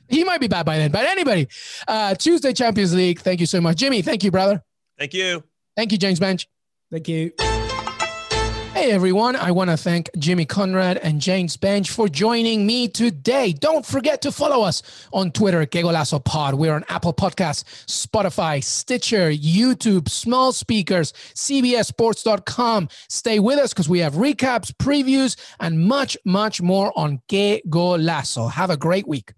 he 0.08 0.24
might 0.24 0.42
be 0.42 0.48
bad 0.48 0.66
by 0.66 0.78
then. 0.78 0.92
But 0.92 1.06
anybody, 1.06 1.48
uh, 1.88 2.16
Tuesday 2.16 2.54
Champions 2.54 2.94
League. 2.94 3.20
Thank 3.20 3.40
you 3.40 3.46
so 3.46 3.62
much. 3.62 3.78
Jimmy, 3.78 4.02
thank 4.02 4.24
you, 4.24 4.32
brother. 4.32 4.64
Thank 4.98 5.14
you. 5.14 5.44
Thank 5.76 5.92
you, 5.92 5.98
James 5.98 6.20
Benge. 6.20 6.46
Thank 6.92 7.08
you. 7.08 7.32
Hey 8.76 8.92
everyone, 8.92 9.38
I 9.38 9.52
want 9.52 9.70
to 9.70 9.78
thank 9.78 10.10
Jimmy 10.18 10.44
Conrad 10.44 10.98
and 10.98 11.22
James 11.22 11.56
Benge 11.56 11.90
for 11.90 12.10
joining 12.10 12.68
me 12.68 12.90
today. 12.90 13.54
Don't 13.54 13.86
forget 13.86 14.22
to 14.24 14.34
follow 14.34 14.66
us 14.66 15.08
on 15.14 15.32
Twitter, 15.32 15.66
Que 15.66 15.82
Golazo 15.82 16.22
Pod. 16.22 16.56
We're 16.56 16.74
on 16.74 16.84
Apple 16.90 17.14
Podcasts, 17.14 17.64
Spotify, 17.86 18.62
Stitcher, 18.62 19.32
YouTube, 19.32 20.10
small 20.10 20.52
speakers, 20.52 21.14
CBSSports.com. 21.36 22.90
Stay 23.08 23.40
with 23.40 23.60
us 23.60 23.72
because 23.72 23.88
we 23.88 24.00
have 24.00 24.16
recaps, 24.16 24.74
previews, 24.74 25.38
and 25.62 25.80
much, 25.80 26.18
much 26.26 26.62
more 26.62 26.92
on 26.98 27.22
Que 27.30 27.62
Golazo. 27.70 28.52
Have 28.52 28.72
a 28.72 28.78
great 28.78 29.08
week. 29.08 29.32